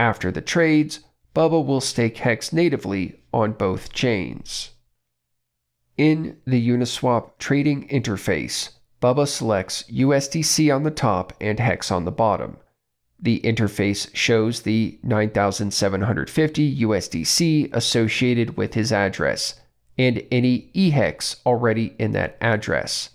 [0.00, 0.98] After the trades,
[1.32, 4.73] Bubba will stake Hex natively on both chains.
[5.96, 8.70] In the Uniswap trading interface,
[9.00, 12.56] Bubba selects USDC on the top and Hex on the bottom.
[13.20, 19.60] The interface shows the 9,750 USDC associated with his address
[19.96, 23.10] and any eHex already in that address.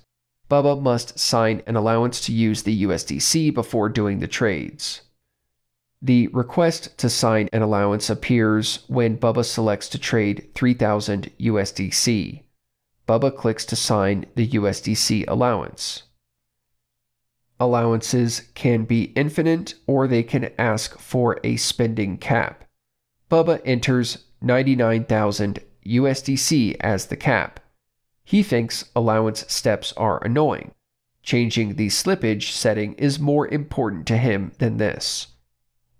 [0.49, 5.01] Bubba must sign an allowance to use the USDC before doing the trades.
[6.01, 12.43] The request to sign an allowance appears when Bubba selects to trade 3000 USDC.
[13.09, 16.03] Bubba clicks to sign the USDC allowance.
[17.59, 22.65] Allowances can be infinite or they can ask for a spending cap.
[23.31, 25.57] Bubba enters 99,000
[25.87, 27.59] USDC as the cap.
[28.23, 30.75] He thinks allowance steps are annoying.
[31.23, 35.29] Changing the slippage setting is more important to him than this.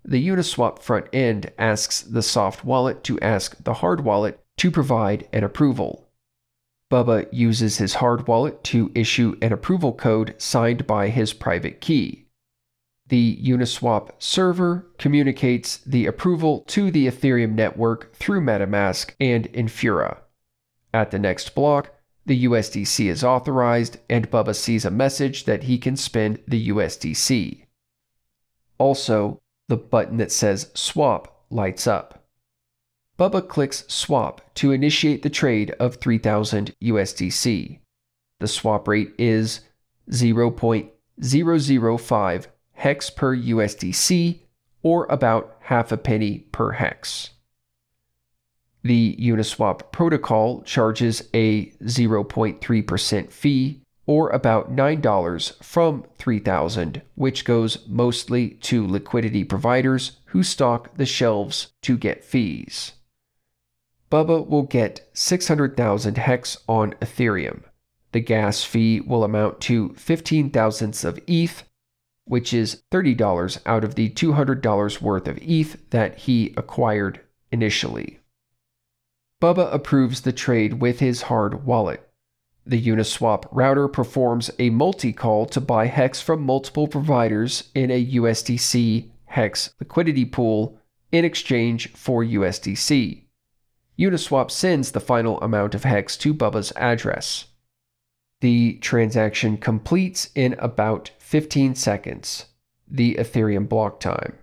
[0.04, 5.26] The Uniswap front end asks the soft wallet to ask the hard wallet to provide
[5.32, 6.06] an approval.
[6.90, 12.26] Bubba uses his hard wallet to issue an approval code signed by his private key.
[13.06, 20.18] The Uniswap server communicates the approval to the Ethereum network through MetaMask and Infura.
[20.92, 21.92] At the next block,
[22.26, 27.66] the USDC is authorized, and Bubba sees a message that he can spend the USDC.
[28.78, 32.19] Also, the button that says Swap lights up.
[33.20, 37.78] Bubba clicks Swap to initiate the trade of 3000 USDC.
[38.38, 39.60] The swap rate is
[40.10, 44.40] 0.005 hex per USDC,
[44.82, 47.32] or about half a penny per hex.
[48.82, 58.52] The Uniswap protocol charges a 0.3% fee or about $9 from 3000 which goes mostly
[58.62, 62.94] to liquidity providers who stock the shelves to get fees.
[64.10, 67.62] Bubba will get 600,000 hex on Ethereum.
[68.12, 71.62] The gas fee will amount to 15 thousandths of ETH,
[72.24, 77.20] which is $30 out of the $200 worth of ETH that he acquired
[77.52, 78.18] initially.
[79.40, 82.06] Bubba approves the trade with his hard wallet.
[82.66, 88.06] The Uniswap router performs a multi call to buy Hex from multiple providers in a
[88.06, 90.78] USDC Hex liquidity pool
[91.10, 93.24] in exchange for USDC.
[94.00, 97.48] Uniswap sends the final amount of Hex to Bubba's address.
[98.40, 102.46] The transaction completes in about 15 seconds,
[102.88, 104.38] the Ethereum block time.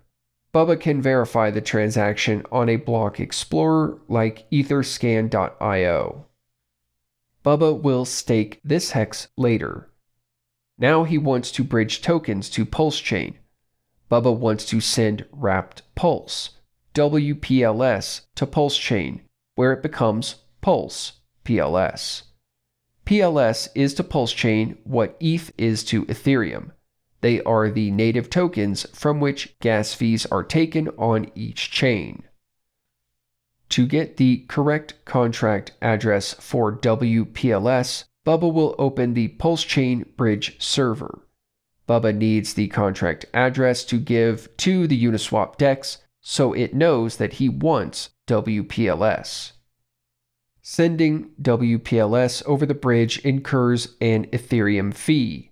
[0.53, 6.25] Bubba can verify the transaction on a block explorer like etherscan.io.
[7.43, 9.89] Bubba will stake this hex later.
[10.77, 13.39] Now he wants to bridge tokens to Pulse Chain.
[14.11, 16.51] Bubba wants to send wrapped Pulse,
[16.93, 19.21] WPLS, to Pulse Chain,
[19.57, 22.21] where it becomes Pulse, PLS.
[23.07, 26.71] PLS is to Pulse Chain what ETH is to Ethereum.
[27.21, 32.23] They are the native tokens from which gas fees are taken on each chain.
[33.69, 40.61] To get the correct contract address for WPLS, Bubba will open the Pulse Chain Bridge
[40.61, 41.25] server.
[41.89, 47.33] Bubba needs the contract address to give to the Uniswap DEX so it knows that
[47.33, 49.53] he wants WPLS.
[50.61, 55.51] Sending WPLS over the bridge incurs an Ethereum fee.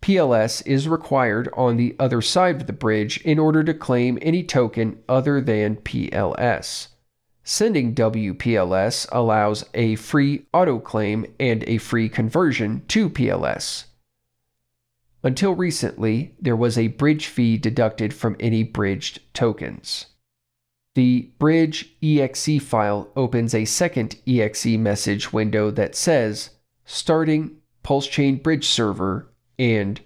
[0.00, 4.42] PLS is required on the other side of the bridge in order to claim any
[4.42, 6.88] token other than PLS.
[7.44, 13.86] Sending WPLS allows a free autoclaim and a free conversion to PLS.
[15.24, 20.06] Until recently, there was a bridge fee deducted from any bridged tokens.
[20.94, 26.50] The bridge exe file opens a second exe message window that says
[26.84, 29.98] starting Pulse Chain Bridge Server and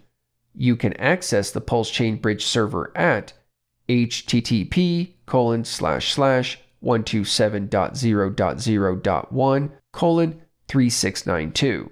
[0.55, 3.33] you can access the Pulse Chain Bridge server at
[3.89, 11.91] http colon slash slash 127.0.0.1 colon 3692.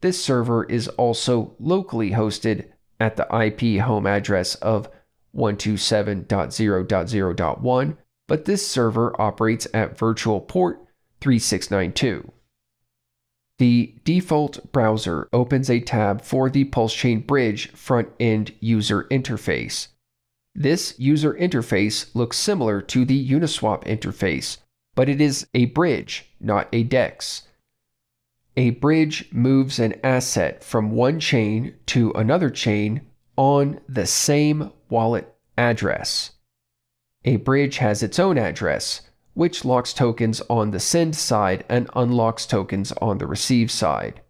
[0.00, 2.68] This server is also locally hosted
[3.00, 4.90] at the IP home address of
[5.34, 10.84] 127.0.0.1, but this server operates at virtual port
[11.20, 12.32] 3692.
[13.58, 19.88] The default browser opens a tab for the PulseChain Bridge front end user interface.
[20.54, 24.58] This user interface looks similar to the Uniswap interface,
[24.94, 27.42] but it is a bridge, not a DEX.
[28.56, 33.02] A bridge moves an asset from one chain to another chain
[33.36, 36.32] on the same wallet address.
[37.24, 39.02] A bridge has its own address,
[39.34, 44.20] which locks tokens on the send side and unlocks tokens on the receive side.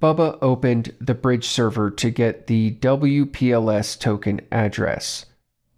[0.00, 5.26] Bubba opened the bridge server to get the WPLS token address.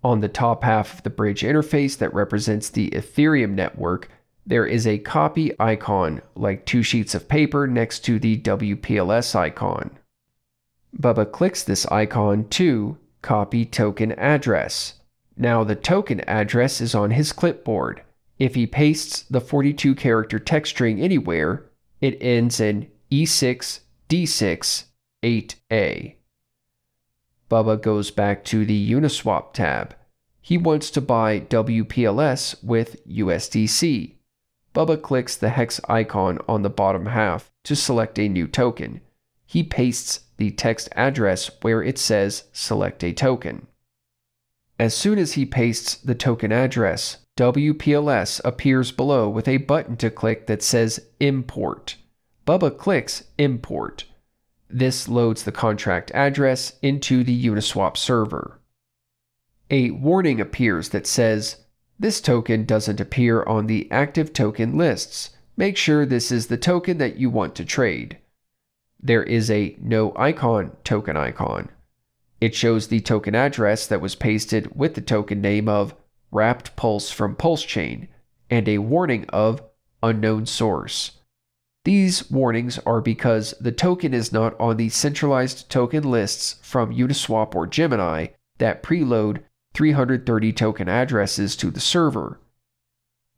[0.03, 4.11] On the top half of the bridge interface that represents the Ethereum network,
[4.47, 9.91] there is a copy icon like two sheets of paper next to the WPLS icon.
[10.99, 14.95] Bubba clicks this icon to copy token address.
[15.37, 18.03] Now the token address is on his clipboard.
[18.39, 24.85] If he pastes the 42 character text string anywhere, it ends in E6 D6
[25.23, 26.14] 8A.
[27.51, 29.95] Bubba goes back to the Uniswap tab.
[30.41, 34.14] He wants to buy WPLS with USDC.
[34.75, 39.01] Bubba clicks the hex icon on the bottom half to select a new token.
[39.47, 43.66] He pastes the text address where it says select a token.
[44.78, 50.11] As soon as he pastes the token address, WPLS appears below with a button to
[50.11, 51.97] click that says Import.
[52.47, 54.05] Bubba clicks Import.
[54.70, 58.61] This loads the contract address into the Uniswap server.
[59.70, 61.57] A warning appears that says,
[61.99, 65.30] This token doesn't appear on the active token lists.
[65.57, 68.18] Make sure this is the token that you want to trade.
[69.01, 71.70] There is a no icon token icon.
[72.40, 75.94] It shows the token address that was pasted with the token name of
[76.30, 78.09] Wrapped Pulse from Pulse Chain
[78.51, 79.62] and a warning of
[80.03, 81.12] unknown source.
[81.84, 87.55] These warnings are because the token is not on the centralized token lists from Uniswap
[87.55, 88.28] or Gemini
[88.59, 89.42] that preload
[89.74, 92.40] 330 token addresses to the server.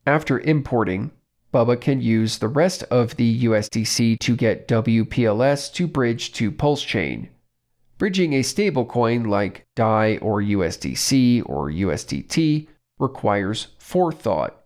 [0.06, 1.12] After importing,
[1.52, 6.82] Bubba can use the rest of the USDC to get WPLS to bridge to Pulse
[6.82, 7.28] Chain
[8.00, 12.66] Bridging a stablecoin like DAI or USDC or USDT
[12.98, 14.58] requires forethought.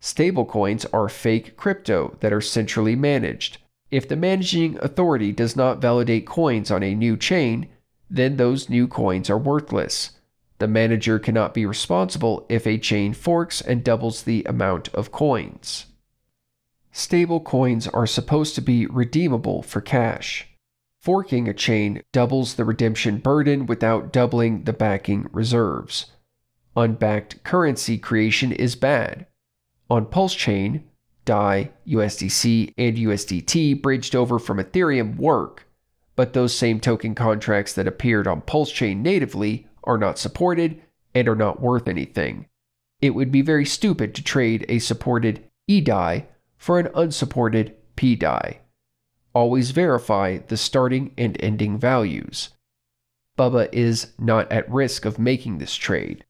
[0.00, 3.58] Stablecoins are fake crypto that are centrally managed.
[3.90, 7.68] If the managing authority does not validate coins on a new chain,
[8.08, 10.12] then those new coins are worthless.
[10.58, 15.84] The manager cannot be responsible if a chain forks and doubles the amount of coins.
[16.92, 20.48] Stablecoins are supposed to be redeemable for cash.
[21.00, 26.06] Forking a chain doubles the redemption burden without doubling the backing reserves.
[26.76, 29.26] Unbacked currency creation is bad.
[29.88, 30.84] On Pulse Chain,
[31.24, 35.66] DAI, USDC, and USDT bridged over from Ethereum work,
[36.16, 40.80] but those same token contracts that appeared on Pulse Chain natively are not supported
[41.14, 42.46] and are not worth anything.
[43.00, 46.26] It would be very stupid to trade a supported eDAI
[46.60, 48.58] for an unsupported pDAI.
[49.32, 52.50] Always verify the starting and ending values.
[53.38, 56.24] Bubba is not at risk of making this trade.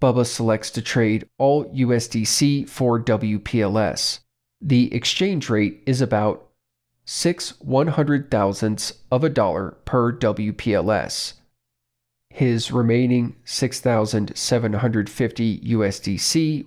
[0.00, 4.18] Bubba selects to trade all USDC for WPLS.
[4.60, 6.44] The exchange rate is about
[7.06, 11.32] 6 one hundred thousandths of a dollar per WPLS.
[12.28, 16.66] His remaining 6,750 USDC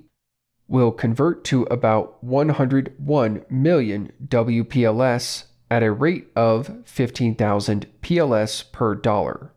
[0.71, 9.51] will convert to about 101 million WPLS at a rate of 15,000 PLS per dollar.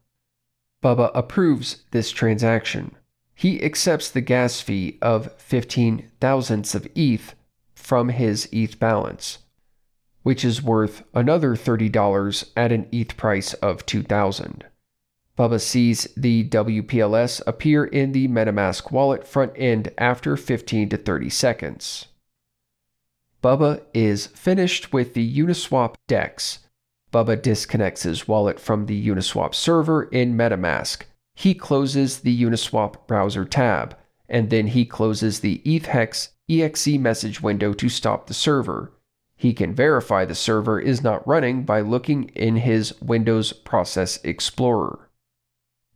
[0.83, 2.97] Bubba approves this transaction.
[3.33, 7.35] He accepts the gas fee of 15 thousandths of ETH
[7.77, 9.39] from his ETH balance,
[10.25, 14.65] which is worth another $30 at an ETH price of 2000.
[15.37, 21.29] Bubba sees the WPLS appear in the MetaMask wallet front end after 15 to 30
[21.29, 22.07] seconds.
[23.43, 26.61] Bubba is finished with the Uniswap DEX.
[27.13, 31.03] Bubba disconnects his wallet from the Uniswap server in MetaMask.
[31.35, 33.97] He closes the Uniswap browser tab,
[34.29, 38.93] and then he closes the ETHEX exe message window to stop the server.
[39.37, 45.04] He can verify the server is not running by looking in his Windows Process Explorer.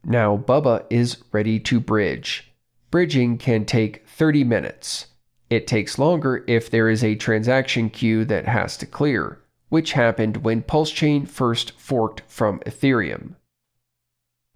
[0.05, 2.53] Now Bubba is ready to bridge.
[2.90, 5.09] Bridging can take 30 minutes.
[5.51, 10.38] It takes longer if there is a transaction queue that has to clear, which happened
[10.38, 13.34] when PulseChain first forked from Ethereum.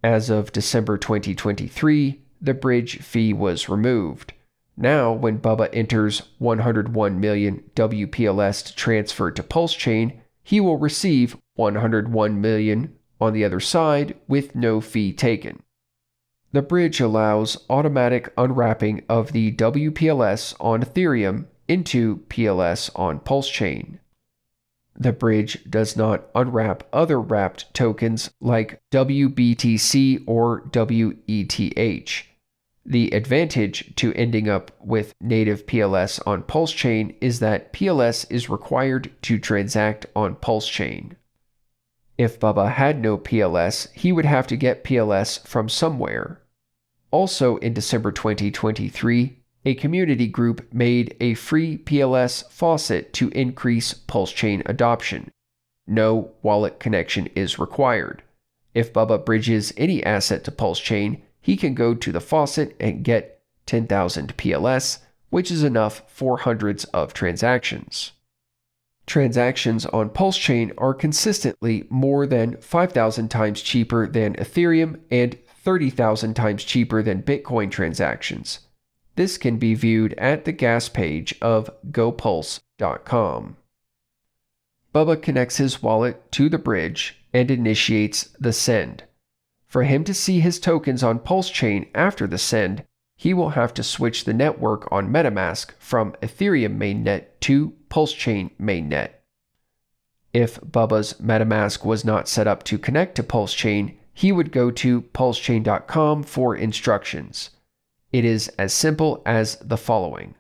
[0.03, 4.33] As of December 2023, the bridge fee was removed.
[4.77, 12.41] Now, when Bubba enters 101 million WPLS to transfer to PulseChain, he will receive 101
[12.41, 15.63] million on the other side with no fee taken.
[16.51, 24.01] The bridge allows automatic unwrapping of the WPLS on Ethereum into PLS on PulseChain.
[24.99, 32.25] The bridge does not unwrap other wrapped tokens like WBTC or WETH.
[32.85, 39.13] The advantage to ending up with native PLS on PulseChain is that PLS is required
[39.23, 41.15] to transact on PulseChain.
[42.19, 46.41] If Bubba had no PLS, he would have to get PLS from somewhere.
[47.11, 54.63] Also in December 2023, a community group made a free PLS faucet to increase PulseChain
[54.67, 55.31] adoption.
[55.87, 58.23] No wallet connection is required.
[58.75, 63.43] If Bubba bridges any asset to PulseChain, he can go to the faucet and get
[63.67, 64.99] 10,000 PLS,
[65.31, 68.13] which is enough for hundreds of transactions.
[69.13, 76.33] Transactions on Pulse Chain are consistently more than 5,000 times cheaper than Ethereum and 30,000
[76.33, 78.61] times cheaper than Bitcoin transactions.
[79.17, 83.59] This can be viewed at the gas page of gopulse.com.
[84.95, 89.05] Bubba connects his wallet to the bridge and initiates the send.
[89.67, 92.87] For him to see his tokens on Pulse Chain after the send,
[93.17, 99.11] he will have to switch the network on MetaMask from Ethereum mainnet to PulseChain mainnet.
[100.33, 105.03] If Bubba's MetaMask was not set up to connect to PulseChain, he would go to
[105.03, 107.51] pulsechain.com for instructions.
[108.13, 110.35] It is as simple as the following.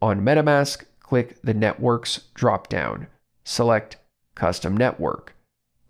[0.00, 3.06] On MetaMask, click the Networks dropdown.
[3.44, 3.96] Select
[4.34, 5.34] Custom Network.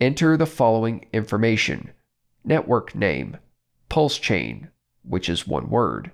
[0.01, 1.91] Enter the following information
[2.45, 3.36] network name,
[3.91, 4.68] PulseChain,
[5.03, 6.11] which is one word,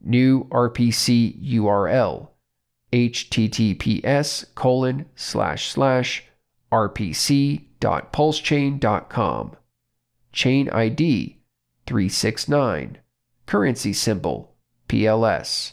[0.00, 2.28] new RPC URL,
[2.92, 6.24] https colon slash slash
[6.72, 9.56] rpc.pulsechain.com,
[10.32, 11.38] chain ID
[11.86, 12.98] 369,
[13.46, 14.54] currency symbol
[14.88, 15.72] PLS,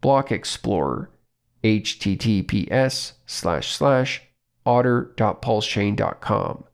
[0.00, 1.10] block explorer,
[1.62, 4.22] https slash slash
[4.66, 6.64] otter.pulsechain.com.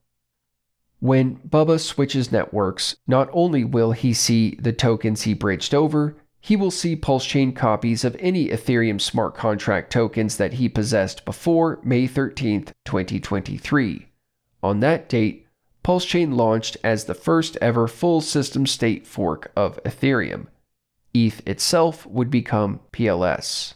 [0.98, 6.56] When Bubba switches networks, not only will he see the tokens he bridged over, he
[6.56, 12.06] will see PulseChain copies of any Ethereum smart contract tokens that he possessed before May
[12.06, 14.06] 13, 2023.
[14.62, 15.46] On that date,
[15.84, 20.46] PulseChain launched as the first ever full system state fork of Ethereum.
[21.14, 23.74] ETH itself would become PLS.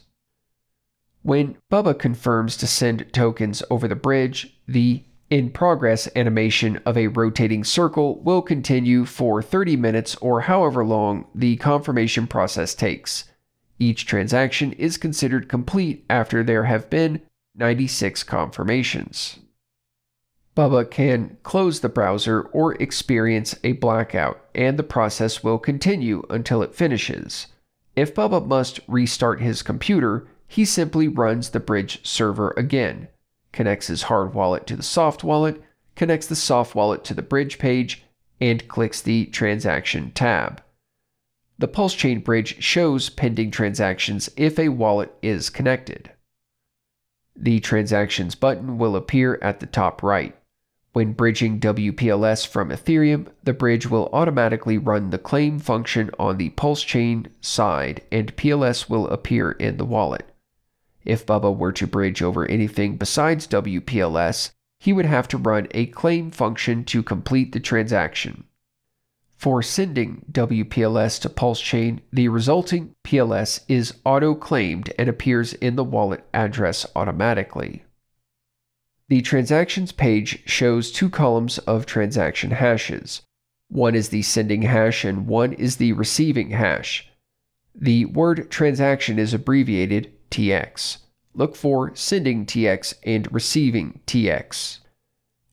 [1.23, 7.07] When Bubba confirms to send tokens over the bridge, the in progress animation of a
[7.07, 13.23] rotating circle will continue for 30 minutes or however long the confirmation process takes.
[13.79, 17.21] Each transaction is considered complete after there have been
[17.55, 19.39] 96 confirmations.
[20.55, 26.61] Bubba can close the browser or experience a blackout, and the process will continue until
[26.61, 27.47] it finishes.
[27.95, 33.07] If Bubba must restart his computer, he simply runs the bridge server again
[33.51, 35.61] connects his hard wallet to the soft wallet,
[35.95, 38.03] connects the soft wallet to the bridge page,
[38.39, 40.61] and clicks the Transaction tab.
[41.59, 46.11] The Pulse Chain bridge shows pending transactions if a wallet is connected.
[47.35, 50.35] The Transactions button will appear at the top right.
[50.93, 56.49] When bridging WPLS from Ethereum, the bridge will automatically run the claim function on the
[56.49, 60.30] Pulse Chain side and PLS will appear in the wallet.
[61.03, 65.87] If Bubba were to bridge over anything besides WPLS, he would have to run a
[65.87, 68.45] claim function to complete the transaction.
[69.37, 75.83] For sending WPLS to PulseChain, the resulting PLS is auto claimed and appears in the
[75.83, 77.83] wallet address automatically.
[79.09, 83.23] The transactions page shows two columns of transaction hashes.
[83.67, 87.09] One is the sending hash and one is the receiving hash.
[87.73, 90.97] The word transaction is abbreviated TX.
[91.33, 94.79] Look for sending TX and receiving TX.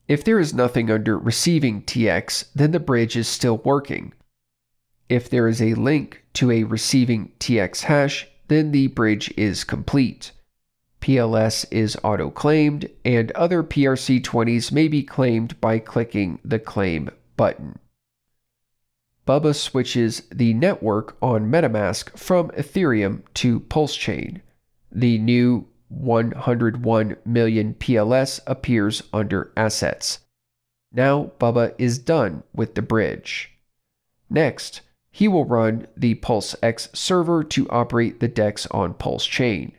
[0.09, 4.14] If there is nothing under receiving TX, then the bridge is still working.
[5.09, 10.33] If there is a link to a receiving TX hash, then the bridge is complete.
[11.01, 17.79] PLS is auto claimed, and other PRC20s may be claimed by clicking the Claim button.
[19.26, 24.41] Bubba switches the network on MetaMask from Ethereum to PulseChain.
[24.91, 30.20] The new 101 million PLS appears under Assets.
[30.93, 33.53] Now Bubba is done with the bridge.
[34.30, 39.72] Next, he will run the PulseX server to operate the DEX on Pulse Chain.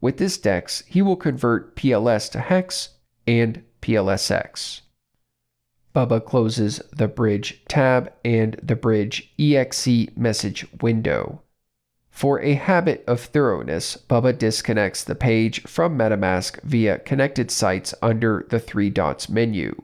[0.00, 2.90] With this DEX, he will convert PLS to HEX
[3.26, 4.80] and PLSX.
[5.94, 11.41] Bubba closes the Bridge tab and the Bridge exe message window.
[12.12, 18.46] For a habit of thoroughness, Bubba disconnects the page from MetaMask via connected sites under
[18.50, 19.82] the three dots menu.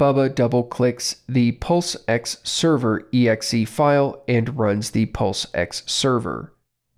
[0.00, 6.54] Bubba double clicks the PulseX server exe file and runs the PulseX server.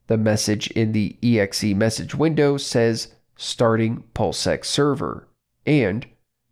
[0.06, 5.28] The message in the exe message window says starting PulseX server,
[5.66, 6.06] and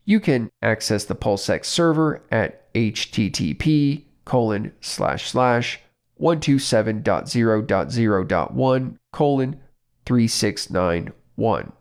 [0.04, 5.80] you can access the PulseX server at http colon slash slash
[6.20, 9.60] 127.0.0.1 colon
[10.04, 11.72] 3691.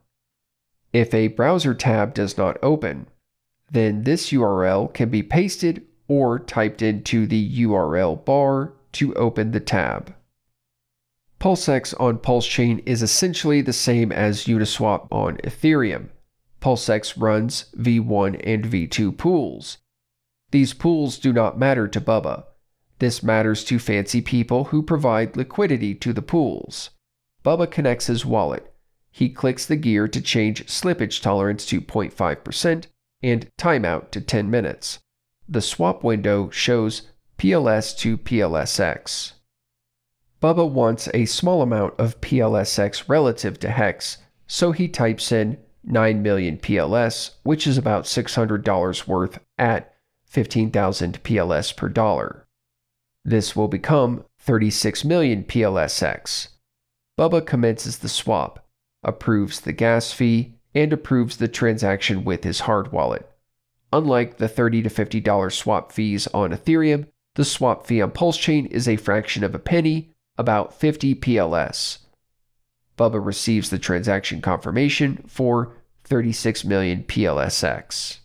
[0.94, 3.08] If a browser tab does not open,
[3.72, 9.60] then this URL can be pasted or typed into the URL bar to open the
[9.60, 10.16] tab.
[11.40, 16.10] PulseX on PulseChain is essentially the same as Uniswap on Ethereum.
[16.62, 19.78] PulseX runs V1 and V2 pools.
[20.52, 22.46] These pools do not matter to Bubba.
[23.00, 26.92] This matters to fancy people who provide liquidity to the pools.
[27.44, 28.74] Bubba connects his wallet.
[29.12, 32.88] He clicks the gear to change slippage tolerance to 0.5%
[33.22, 35.00] and timeout to 10 minutes.
[35.48, 37.04] The swap window shows
[37.38, 39.34] PLS to PLSX.
[40.42, 44.18] Bubba wants a small amount of PLSX relative to HEX,
[44.48, 49.94] so he types in 9 million PLS, which is about $600 worth at
[50.26, 52.45] 15,000 PLS per dollar.
[53.28, 56.50] This will become 36 million PLSX.
[57.18, 58.68] Bubba commences the swap,
[59.04, 63.28] approves the gas fee, and approves the transaction with his hard wallet.
[63.92, 68.88] Unlike the 30 to $50 swap fees on Ethereum, the swap fee on PulseChain is
[68.88, 72.00] a fraction of a penny, about 50 PLS.
[72.96, 78.20] Bubba receives the transaction confirmation for 36 million PLSX.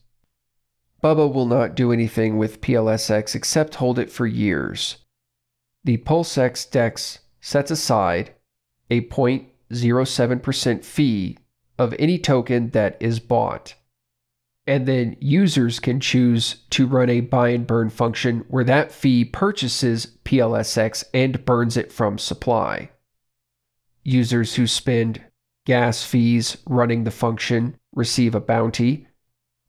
[1.03, 4.99] Bubba will not do anything with PLSX except hold it for years.
[5.85, 8.35] The PulseX DEX sets aside
[8.91, 11.39] a 0.07% fee
[11.79, 13.75] of any token that is bought.
[14.67, 19.25] And then users can choose to run a buy and burn function where that fee
[19.25, 22.91] purchases PLSX and burns it from supply.
[24.05, 25.23] Users who spend
[25.65, 29.07] gas fees running the function receive a bounty,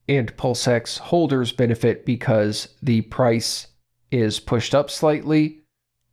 [0.07, 3.67] and PulseX holders benefit because the price
[4.11, 5.61] is pushed up slightly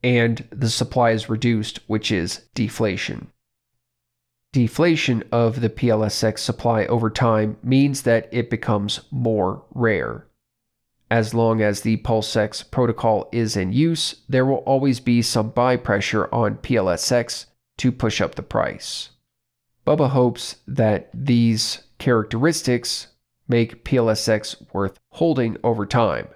[0.03, 3.29] and the supply is reduced, which is deflation.
[4.53, 10.27] Deflation of the PLSX supply over time means that it becomes more rare.
[11.11, 15.77] As long as the PulseX protocol is in use, there will always be some buy
[15.77, 17.47] pressure on PLSX
[17.79, 19.11] to push up the price.
[19.87, 23.09] Bubba hopes that these characteristics
[23.49, 26.29] make PLSX worth holding over time.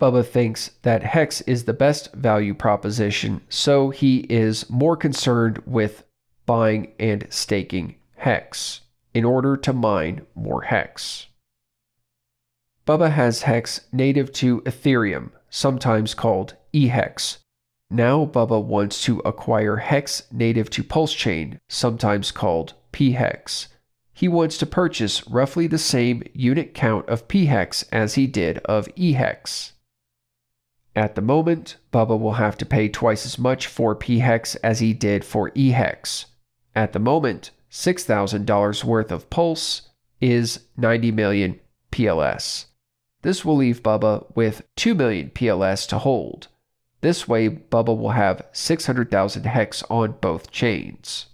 [0.00, 6.04] Bubba thinks that Hex is the best value proposition, so he is more concerned with
[6.46, 8.80] buying and staking Hex
[9.12, 11.26] in order to mine more Hex.
[12.86, 17.38] Bubba has Hex native to Ethereum, sometimes called eHex.
[17.90, 23.68] Now Bubba wants to acquire Hex native to Pulse Chain, sometimes called pHex
[24.20, 28.86] he wants to purchase roughly the same unit count of pHex as he did of
[28.94, 29.72] eHex.
[30.94, 34.92] At the moment, Bubba will have to pay twice as much for pHex as he
[34.92, 36.26] did for eHex.
[36.76, 39.88] At the moment, $6,000 worth of Pulse
[40.20, 41.58] is 90 million
[41.90, 42.66] PLS.
[43.22, 46.48] This will leave Bubba with 2 million PLS to hold.
[47.00, 51.29] This way, Bubba will have 600,000 hex on both chains.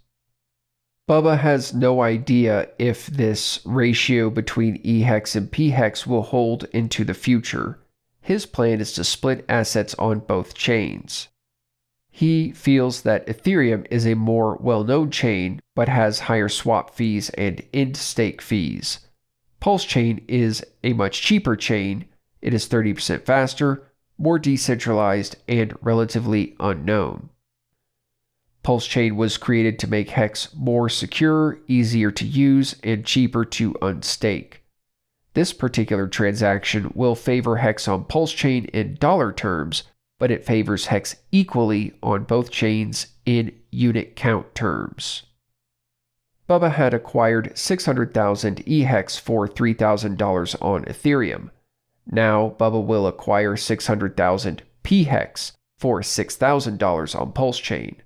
[1.09, 7.15] Bubba has no idea if this ratio between eHex and pHex will hold into the
[7.15, 7.79] future.
[8.21, 11.29] His plan is to split assets on both chains.
[12.11, 17.31] He feels that Ethereum is a more well known chain but has higher swap fees
[17.31, 18.99] and end stake fees.
[19.61, 22.07] Pulse Chain is a much cheaper chain.
[22.43, 27.31] It is 30% faster, more decentralized, and relatively unknown.
[28.67, 33.75] Pulse Chain was created to make Hex more secure, easier to use, and cheaper to
[33.75, 34.55] unstake.
[35.35, 39.85] This particular transaction will favor Hex on Pulse Chain in dollar terms,
[40.19, 45.23] but it favors Hex equally on both chains in unit count terms.
[46.49, 51.51] Bubba had acquired 600,000 eHex for $3,000 on Ethereum.
[52.05, 58.03] Now, Bubba will acquire 600,000 pHex for $6,000 on Pulse Chain.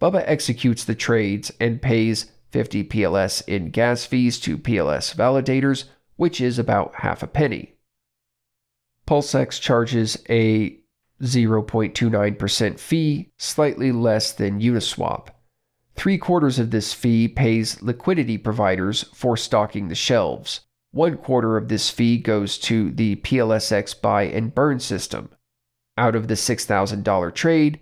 [0.00, 5.84] Bubba executes the trades and pays 50 PLS in gas fees to PLS validators,
[6.16, 7.74] which is about half a penny.
[9.06, 10.78] PulseX charges a
[11.22, 15.28] 0.29% fee, slightly less than Uniswap.
[15.94, 20.60] Three quarters of this fee pays liquidity providers for stocking the shelves.
[20.92, 25.30] One quarter of this fee goes to the PLSX buy and burn system.
[25.98, 27.80] Out of the $6,000 trade,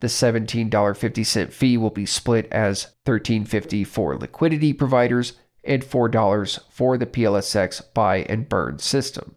[0.00, 7.06] the $17.50 fee will be split as $13.50 for liquidity providers and $4 for the
[7.06, 9.36] PLSX buy and burn system.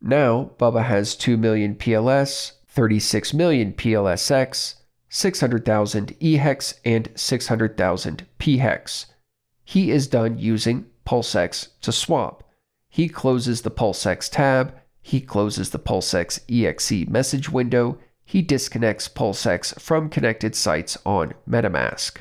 [0.00, 4.76] Now, Bubba has 2 million PLS, 36 million PLSX,
[5.08, 9.06] 600,000 eHex, and 600,000 pHex.
[9.64, 12.42] He is done using PulseX to swap.
[12.88, 17.98] He closes the PulseX tab, he closes the PulseX exe message window,
[18.32, 22.16] he disconnects PulseX from connected sites on MetaMask.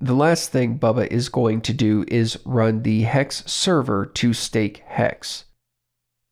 [0.00, 4.82] The last thing Bubba is going to do is run the Hex server to stake
[4.84, 5.44] Hex.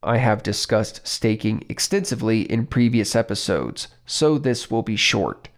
[0.03, 5.49] I have discussed staking extensively in previous episodes, so this will be short.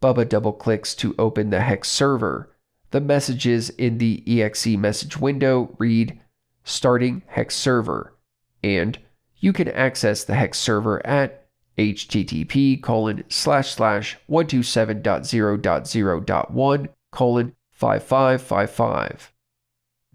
[0.00, 2.56] Bubba double clicks to open the Hex server.
[2.90, 6.18] The messages in the exe message window read
[6.64, 8.14] Starting Hex server,
[8.62, 8.98] and
[9.36, 11.43] you can access the Hex server at
[11.78, 19.34] http colon slash slash 127.0.0.1 colon 5555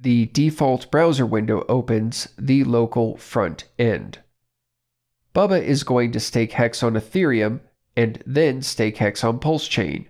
[0.02, 4.20] the default browser window opens the local front end.
[5.36, 7.60] Bubba is going to stake Hex on Ethereum
[7.98, 10.08] and then stake Hex on Pulse Chain.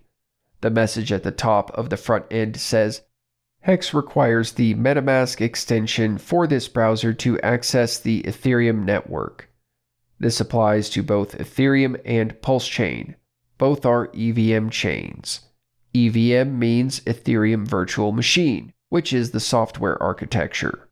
[0.62, 3.02] The message at the top of the front end says
[3.62, 9.49] Hex requires the MetaMask extension for this browser to access the Ethereum network.
[10.20, 13.16] This applies to both Ethereum and Pulse Chain.
[13.58, 15.42] Both are EVM chains.
[15.94, 20.90] EVM means Ethereum Virtual Machine which is the software architecture.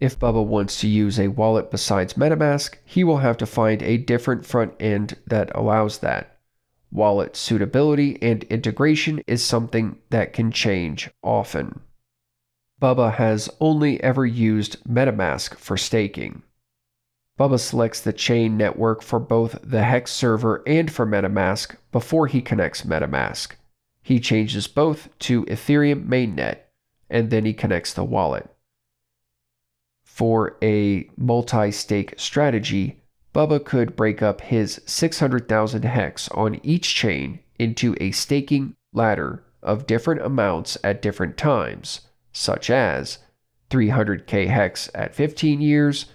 [0.00, 3.96] If Bubba wants to use a wallet besides MetaMask, he will have to find a
[3.96, 6.38] different front end that allows that.
[6.92, 11.80] Wallet suitability and integration is something that can change often.
[12.80, 16.42] Bubba has only ever used MetaMask for staking.
[17.38, 22.42] Bubba selects the chain network for both the Hex server and for MetaMask before he
[22.42, 23.52] connects MetaMask.
[24.02, 26.58] He changes both to Ethereum mainnet
[27.08, 28.50] and then he connects the wallet.
[30.04, 37.38] For a multi stake strategy, Bubba could break up his 600,000 hex on each chain
[37.58, 42.00] into a staking ladder of different amounts at different times,
[42.32, 43.18] such as
[43.70, 46.06] 300k hex at 15 years,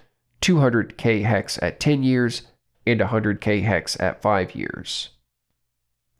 [0.44, 2.42] 200k hex at 10 years,
[2.86, 5.08] and 100k hex at 5 years.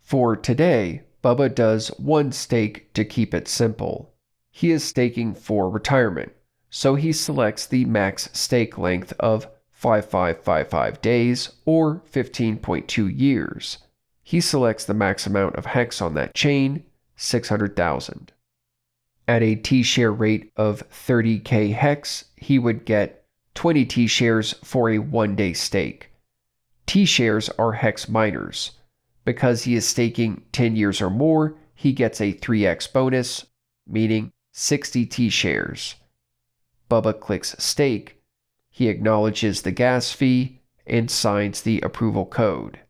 [0.00, 4.14] For today, Bubba does one stake to keep it simple
[4.56, 6.32] he is staking for retirement,
[6.70, 13.78] so he selects the max stake length of 5555 days or 15.2 years.
[14.22, 16.84] He selects the max amount of hex on that chain,
[17.16, 18.30] 600,000.
[19.26, 23.23] At a T share rate of 30k hex, he would get
[23.54, 26.10] 20 T shares for a one day stake.
[26.86, 28.72] T shares are hex miners.
[29.24, 33.46] Because he is staking 10 years or more, he gets a 3x bonus,
[33.86, 35.94] meaning 60 T shares.
[36.90, 38.20] Bubba clicks stake.
[38.70, 42.80] He acknowledges the gas fee and signs the approval code.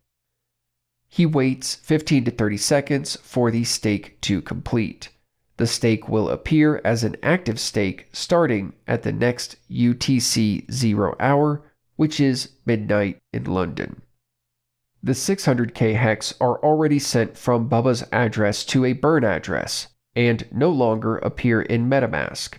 [1.08, 5.10] He waits 15 to 30 seconds for the stake to complete.
[5.56, 11.62] The stake will appear as an active stake starting at the next UTC 0 hour,
[11.96, 14.02] which is midnight in London.
[15.02, 20.70] The 600k hex are already sent from Bubba's address to a burn address, and no
[20.70, 22.54] longer appear in MetaMask.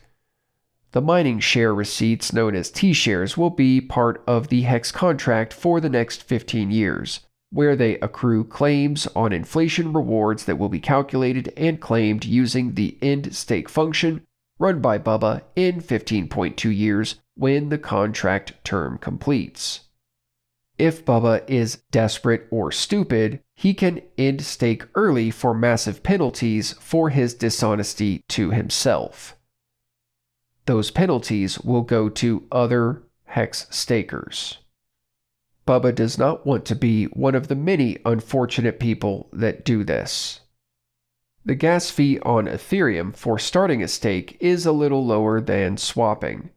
[0.91, 5.51] The mining share receipts, known as T shares, will be part of the HEX contract
[5.51, 7.19] for the next 15 years,
[7.55, 12.97] where they accrue claims on inflation rewards that will be calculated and claimed using the
[13.01, 14.21] end stake function
[14.59, 19.81] run by Bubba in 15.2 years when the contract term completes.
[20.77, 27.09] If Bubba is desperate or stupid, he can end stake early for massive penalties for
[27.09, 29.37] his dishonesty to himself.
[30.65, 34.57] Those penalties will go to other hex stakers.
[35.67, 40.41] Bubba does not want to be one of the many unfortunate people that do this.
[41.43, 46.51] The gas fee on Ethereum for starting a stake is a little lower than swapping.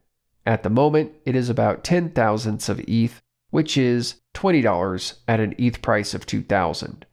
[0.45, 5.55] At the moment, it is about 10 thousandths of ETH, which is $20 at an
[5.57, 7.05] ETH price of 2000.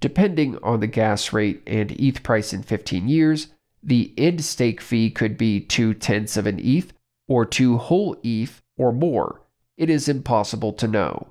[0.00, 3.48] Depending on the gas rate and ETH price in 15 years,
[3.82, 6.92] the end stake fee could be 2 tenths of an ETH
[7.28, 9.42] or 2 whole ETH or more.
[9.76, 11.28] It is impossible to know.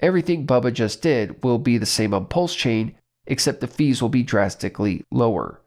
[0.00, 2.94] Everything Bubba just did will be the same on Pulse Chain
[3.26, 5.60] except the fees will be drastically lower.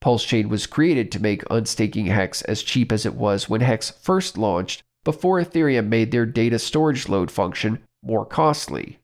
[0.00, 3.90] Pulse Chain was created to make unstaking Hex as cheap as it was when Hex
[3.90, 8.98] first launched before Ethereum made their data storage load function more costly.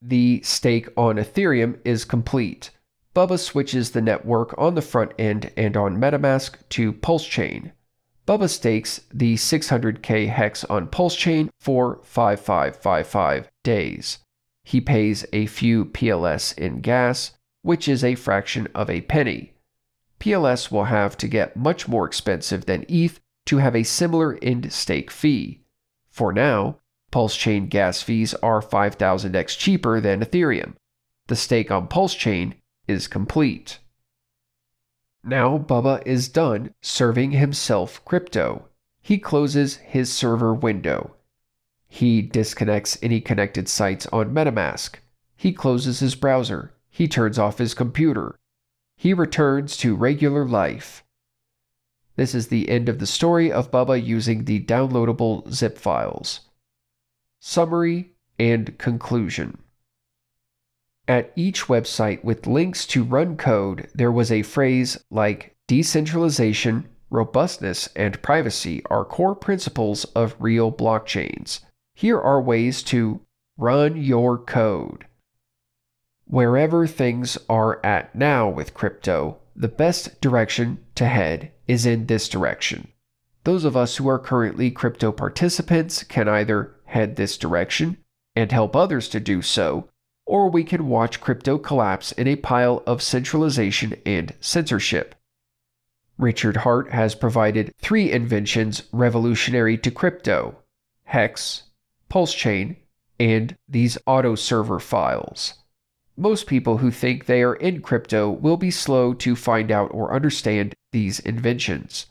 [0.00, 2.70] The stake on Ethereum is complete.
[3.14, 7.72] Bubba switches the network on the front end and on MetaMask to PulseChain.
[8.30, 14.18] Bubba stakes the 600k hex on Pulse Chain for 5555 days.
[14.62, 19.54] He pays a few PLS in gas, which is a fraction of a penny.
[20.20, 24.72] PLS will have to get much more expensive than ETH to have a similar end
[24.72, 25.64] stake fee.
[26.08, 26.78] For now,
[27.10, 30.74] Pulse Chain gas fees are 5000x cheaper than Ethereum.
[31.26, 32.54] The stake on Pulse Chain
[32.86, 33.80] is complete.
[35.22, 38.68] Now Bubba is done serving himself crypto.
[39.02, 41.16] He closes his server window.
[41.88, 44.96] He disconnects any connected sites on MetaMask.
[45.36, 46.72] He closes his browser.
[46.88, 48.38] He turns off his computer.
[48.96, 51.04] He returns to regular life.
[52.16, 56.40] This is the end of the story of Bubba using the downloadable zip files.
[57.40, 59.58] Summary and conclusion.
[61.10, 67.88] At each website with links to run code, there was a phrase like decentralization, robustness,
[67.96, 71.62] and privacy are core principles of real blockchains.
[71.96, 73.22] Here are ways to
[73.58, 75.04] run your code.
[76.26, 82.28] Wherever things are at now with crypto, the best direction to head is in this
[82.28, 82.86] direction.
[83.42, 87.96] Those of us who are currently crypto participants can either head this direction
[88.36, 89.88] and help others to do so,
[90.26, 95.14] or we can watch crypto collapse in a pile of centralization and censorship.
[96.18, 100.56] Richard Heart has provided three inventions revolutionary to crypto
[101.04, 101.64] Hex,
[102.08, 102.76] Pulse Chain,
[103.18, 105.54] and these auto server files.
[106.16, 110.12] Most people who think they are in crypto will be slow to find out or
[110.12, 112.06] understand these inventions.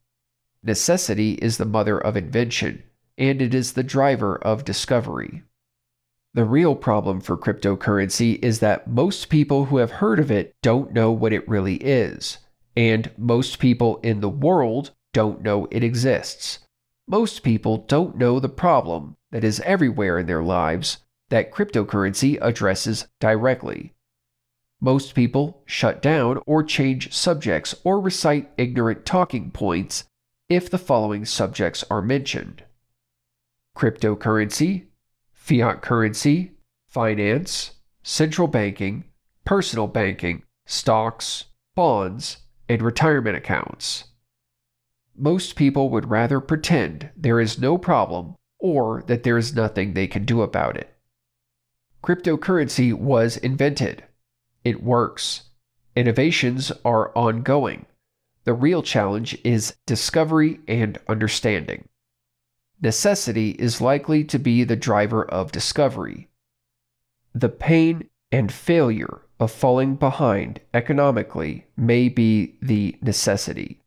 [0.64, 2.84] Necessity is the mother of invention,
[3.18, 5.44] and it is the driver of discovery.
[6.34, 10.94] The real problem for cryptocurrency is that most people who have heard of it don't
[10.94, 12.38] know what it really is,
[12.78, 16.60] and most people in the world don't know it exists.
[17.08, 21.00] Most people don't know the problem that is everywhere in their lives
[21.30, 23.94] that cryptocurrency addresses directly.
[24.80, 30.06] Most people shut down or change subjects or recite ignorant talking points
[30.48, 32.64] if the following subjects are mentioned
[33.80, 34.88] cryptocurrency,
[35.50, 36.52] fiat currency,
[36.90, 37.72] finance,
[38.04, 39.04] central banking,
[39.46, 41.46] personal banking, stocks,
[41.76, 42.38] bonds,
[42.68, 44.04] and retirement accounts.
[45.18, 50.06] Most people would rather pretend there is no problem or that there is nothing they
[50.06, 50.96] can do about it.
[52.04, 54.04] Cryptocurrency was invented.
[54.64, 55.50] It works.
[55.96, 57.88] Innovations are ongoing.
[58.44, 61.90] The real challenge is discovery and understanding.
[62.82, 66.30] Necessity is likely to be the driver of discovery.
[67.34, 73.82] The pain and failure of falling behind economically may be the necessity.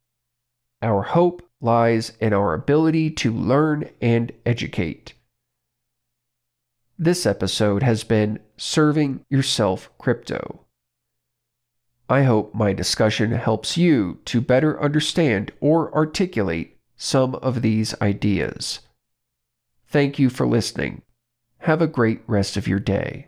[0.83, 5.15] Our hope lies in our ability to learn and educate.
[6.99, 10.67] This episode has been Serving Yourself Crypto.
[12.09, 18.79] I hope my discussion helps you to better understand or articulate some of these ideas.
[19.89, 21.03] Thank you for listening.
[21.59, 23.27] Have a great rest of your day.